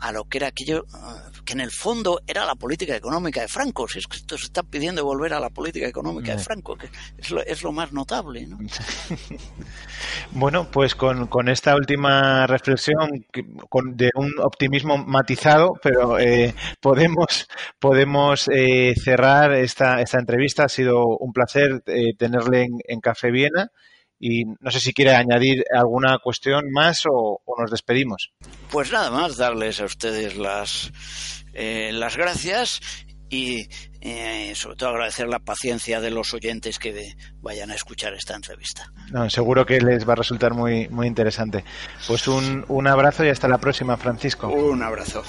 [0.00, 3.48] a lo que era aquello eh, que en el fondo era la política económica de
[3.48, 3.88] Franco.
[3.88, 6.88] Si es que esto se está pidiendo volver a la política económica de Franco, que
[7.16, 8.46] es lo, es lo más notable.
[8.46, 8.58] ¿no?
[10.32, 13.26] bueno, pues con, con, esta última reflexión
[13.68, 20.64] con, de un optimismo matizado, pero eh, podemos, podemos eh, cerrar esta, esta entrevista.
[20.64, 21.82] Ha sido un placer
[22.18, 23.70] tenerle en, en Café Viena.
[24.20, 28.32] Y no sé si quiere añadir alguna cuestión más o, nos despedimos.
[28.70, 30.92] Pues nada más, darles a ustedes las,
[31.54, 32.80] eh, las gracias
[33.30, 33.68] y
[34.00, 38.92] eh, sobre todo agradecer la paciencia de los oyentes que vayan a escuchar esta entrevista.
[39.10, 41.64] No, seguro que les va a resultar muy, muy interesante.
[42.06, 44.48] Pues un, un abrazo y hasta la próxima, Francisco.
[44.48, 45.22] Un abrazo.